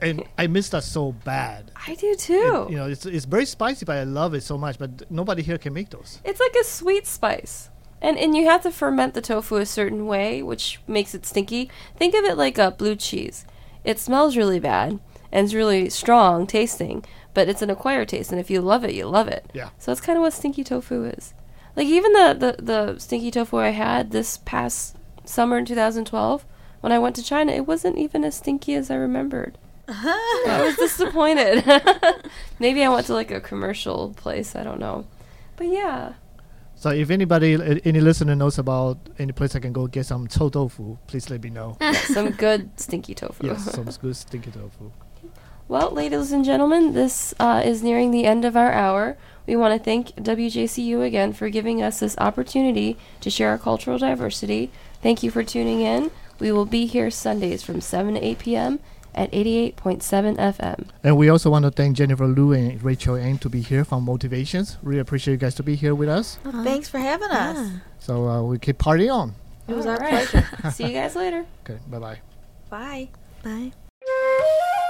[0.00, 1.70] and I miss that so bad.
[1.86, 2.64] I do too.
[2.66, 4.78] And, you know, it's it's very spicy, but I love it so much.
[4.78, 6.20] But nobody here can make those.
[6.24, 7.70] It's like a sweet spice.
[8.02, 11.70] And and you have to ferment the tofu a certain way, which makes it stinky.
[11.96, 13.46] Think of it like a blue cheese.
[13.84, 15.00] It smells really bad
[15.32, 18.92] and it's really strong tasting, but it's an acquired taste and if you love it,
[18.94, 19.46] you love it.
[19.54, 19.70] Yeah.
[19.78, 21.32] So that's kind of what stinky tofu is.
[21.74, 26.44] Like even the, the, the stinky tofu I had this past summer in 2012
[26.81, 29.57] when I went to China, it wasn't even as stinky as I remembered.
[29.87, 30.49] Uh-huh.
[30.49, 31.63] I was disappointed.
[32.59, 34.55] Maybe I went to like a commercial place.
[34.55, 35.05] I don't know.
[35.55, 36.13] But yeah.
[36.75, 40.27] So if anybody, uh, any listener knows about any place I can go get some
[40.27, 41.77] chou tofu, please let me know.
[42.05, 43.47] some good stinky tofu.
[43.47, 44.91] Yes, some good stinky tofu.
[45.69, 49.17] Well, ladies and gentlemen, this uh, is nearing the end of our hour.
[49.45, 53.97] We want to thank WJCU again for giving us this opportunity to share our cultural
[53.97, 54.69] diversity.
[55.01, 56.11] Thank you for tuning in.
[56.39, 58.79] We will be here Sundays from 7 to 8 p.m.
[59.15, 60.87] at 88.7 FM.
[61.03, 64.03] And we also want to thank Jennifer Liu and Rachel Ang to be here from
[64.03, 64.77] Motivations.
[64.83, 66.37] Really appreciate you guys to be here with us.
[66.63, 67.71] Thanks for having us.
[67.99, 69.33] So uh, we keep partying on.
[69.67, 70.27] It was All our right.
[70.27, 70.47] pleasure.
[70.71, 71.45] See you guys later.
[71.65, 72.19] Okay, Bye bye
[72.69, 73.09] bye.
[73.43, 74.83] Bye.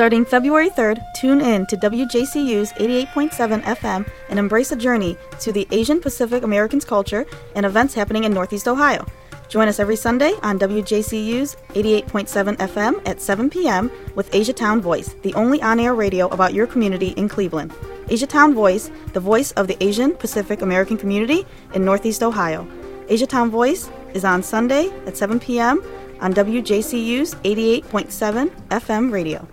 [0.00, 5.68] Starting February 3rd, tune in to WJCU's 88.7 FM and embrace a journey to the
[5.72, 9.04] Asian Pacific Americans culture and events happening in Northeast Ohio.
[9.50, 13.90] Join us every Sunday on WJCU's 88.7 FM at 7 p.m.
[14.14, 17.70] with Asia Town Voice, the only on air radio about your community in Cleveland.
[18.08, 21.44] Asia Town Voice, the voice of the Asian Pacific American community
[21.74, 22.66] in Northeast Ohio.
[23.10, 25.84] Asia Town Voice is on Sunday at 7 p.m.
[26.22, 29.46] on WJCU's 88.7 FM radio.